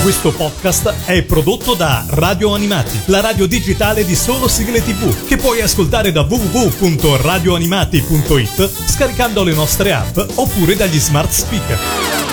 Questo 0.02 0.32
podcast 0.32 0.92
è 1.07 1.22
prodotto 1.22 1.72
da 1.72 2.05
Radio 2.11 2.55
Animati, 2.55 3.00
la 3.07 3.22
radio 3.22 3.46
digitale 3.46 4.05
di 4.05 4.14
solo 4.14 4.48
sigle 4.48 4.84
tv, 4.84 5.26
che 5.26 5.38
puoi 5.38 5.62
ascoltare 5.62 6.12
da 6.12 6.26
www.radioanimati.it 6.28 8.70
scaricando 8.84 9.42
le 9.42 9.55
nostre 9.55 9.94
app 9.94 10.18
oppure 10.34 10.76
dagli 10.76 10.98
smart 10.98 11.30
speaker. 11.30 12.24